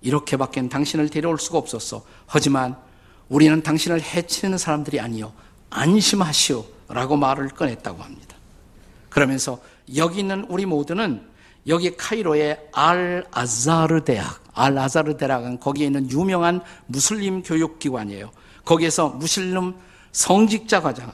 이렇게밖엔 0.00 0.68
당신을 0.68 1.08
데려올 1.08 1.40
수가 1.40 1.58
없었어. 1.58 2.04
하지만 2.26 2.76
우리는 3.28 3.60
당신을 3.64 4.00
해치는 4.00 4.58
사람들이 4.58 5.00
아니요. 5.00 5.32
안심하시오. 5.70 6.64
라고 6.88 7.16
말을 7.16 7.48
꺼냈다고 7.48 8.02
합니다. 8.02 8.36
그러면서 9.08 9.60
여기 9.96 10.20
있는 10.20 10.44
우리 10.48 10.66
모두는 10.66 11.22
여기 11.66 11.96
카이로의 11.96 12.68
알 12.72 13.24
아자르 13.30 14.04
대학, 14.04 14.42
알 14.52 14.76
아자르 14.76 15.16
대학은 15.16 15.60
거기에 15.60 15.86
있는 15.86 16.10
유명한 16.10 16.60
무슬림 16.86 17.42
교육기관이에요. 17.42 18.30
거기에서 18.64 19.08
무슬림 19.08 19.74
성직자 20.12 20.82
과정, 20.82 21.10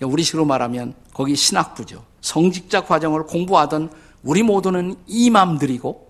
우리 0.00 0.22
식으로 0.22 0.44
말하면 0.44 0.94
거기 1.12 1.34
신학부죠. 1.34 2.04
성직자 2.20 2.84
과정을 2.84 3.24
공부하던 3.24 3.90
우리 4.22 4.42
모두는 4.42 4.96
이맘들이고 5.06 6.08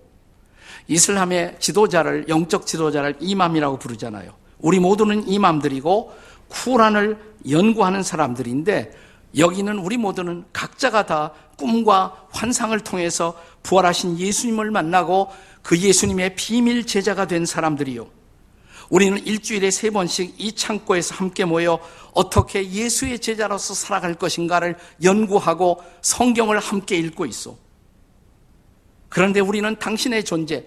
이슬람의 0.87 1.57
지도자를 1.59 2.29
영적 2.29 2.65
지도자를 2.65 3.17
이맘이라고 3.19 3.77
부르잖아요. 3.79 4.33
우리 4.59 4.79
모두는 4.79 5.27
이맘들이고 5.27 6.13
쿠란을 6.49 7.17
연구하는 7.49 8.03
사람들인데 8.03 8.91
여기는 9.37 9.77
우리 9.79 9.97
모두는 9.97 10.45
각자가 10.51 11.05
다 11.05 11.31
꿈과 11.57 12.27
환상을 12.31 12.77
통해서 12.81 13.39
부활하신 13.63 14.17
예수님을 14.17 14.71
만나고 14.71 15.29
그 15.61 15.77
예수님의 15.77 16.35
비밀 16.35 16.85
제자가 16.85 17.27
된 17.27 17.45
사람들이요. 17.45 18.07
우리는 18.89 19.23
일주일에 19.23 19.69
세 19.69 19.91
번씩 19.91 20.35
이 20.39 20.53
창고에서 20.53 21.15
함께 21.15 21.45
모여 21.45 21.79
어떻게 22.13 22.67
예수의 22.67 23.19
제자로서 23.19 23.75
살아갈 23.75 24.15
것인가를 24.15 24.77
연구하고 25.03 25.83
성경을 26.01 26.57
함께 26.57 26.97
읽고 26.97 27.25
있어. 27.27 27.55
그런데 29.09 29.39
우리는 29.39 29.77
당신의 29.77 30.23
존재, 30.23 30.65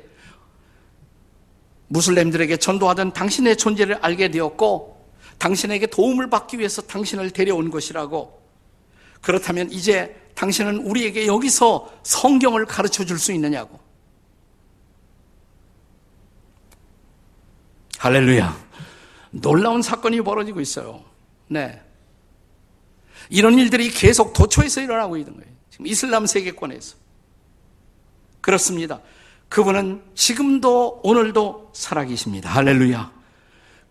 무슬림들에게 1.88 2.56
전도하던 2.56 3.12
당신의 3.12 3.56
존재를 3.56 3.98
알게 4.02 4.30
되었고, 4.30 4.91
당신에게 5.38 5.86
도움을 5.86 6.30
받기 6.30 6.58
위해서 6.58 6.82
당신을 6.82 7.30
데려온 7.30 7.70
것이라고. 7.70 8.42
그렇다면 9.20 9.70
이제 9.70 10.16
당신은 10.34 10.78
우리에게 10.78 11.26
여기서 11.26 11.92
성경을 12.02 12.66
가르쳐 12.66 13.04
줄 13.04 13.18
수 13.18 13.32
있느냐고. 13.32 13.80
할렐루야. 17.98 18.56
놀라운 19.30 19.80
사건이 19.80 20.20
벌어지고 20.22 20.60
있어요. 20.60 21.04
네. 21.48 21.80
이런 23.30 23.58
일들이 23.58 23.90
계속 23.90 24.32
도처에서 24.32 24.80
일어나고 24.80 25.16
있는 25.16 25.34
거예요. 25.34 25.48
지금 25.70 25.86
이슬람 25.86 26.26
세계권에서. 26.26 26.96
그렇습니다. 28.40 29.00
그분은 29.48 30.02
지금도 30.14 31.00
오늘도 31.04 31.70
살아계십니다. 31.74 32.50
할렐루야. 32.50 33.21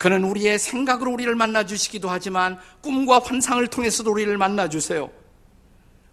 그는 0.01 0.23
우리의 0.23 0.57
생각으로 0.57 1.11
우리를 1.11 1.35
만나 1.35 1.63
주시기도 1.63 2.09
하지만 2.09 2.57
꿈과 2.81 3.19
환상을 3.19 3.67
통해서도 3.67 4.09
우리를 4.09 4.35
만나 4.35 4.67
주세요. 4.67 5.11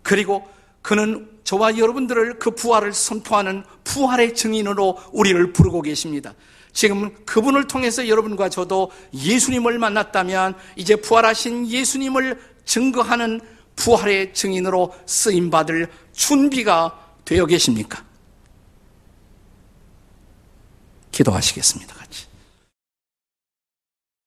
그리고 0.02 0.46
그는 0.82 1.26
저와 1.42 1.78
여러분들을 1.78 2.38
그 2.38 2.50
부활을 2.50 2.92
선포하는 2.92 3.64
부활의 3.84 4.34
증인으로 4.34 4.98
우리를 5.10 5.54
부르고 5.54 5.80
계십니다. 5.80 6.34
지금 6.70 7.14
그분을 7.24 7.66
통해서 7.66 8.06
여러분과 8.06 8.50
저도 8.50 8.90
예수님을 9.14 9.78
만났다면 9.78 10.54
이제 10.76 10.94
부활하신 10.94 11.68
예수님을 11.68 12.38
증거하는 12.66 13.40
부활의 13.74 14.34
증인으로 14.34 14.94
쓰임받을 15.06 15.90
준비가 16.12 17.14
되어 17.24 17.46
계십니까? 17.46 18.04
기도하시겠습니다, 21.10 21.94
같이. 21.94 22.27